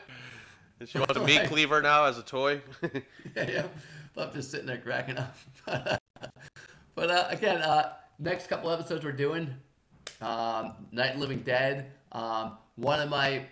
[0.85, 2.61] She wants a meat cleaver now as a toy.
[2.81, 2.91] yeah,
[3.35, 3.67] yeah.
[4.13, 5.35] But I'm just sitting there cracking up.
[6.95, 9.53] but uh, again, uh, next couple episodes we're doing
[10.21, 11.91] um, Night Living Dead.
[12.11, 13.45] Um, one of my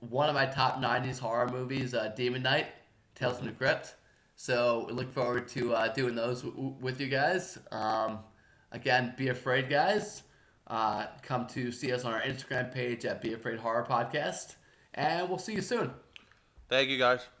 [0.00, 2.66] one of my top '90s horror movies, uh, Demon Knight,
[3.14, 3.94] Tales from the Crypt.
[4.36, 7.58] So we look forward to uh, doing those w- w- with you guys.
[7.70, 8.18] Um,
[8.72, 10.22] again, be afraid, guys.
[10.66, 14.56] Uh, come to see us on our Instagram page at Be Afraid Horror Podcast,
[14.94, 15.92] and we'll see you soon.
[16.68, 17.33] Thank you guys.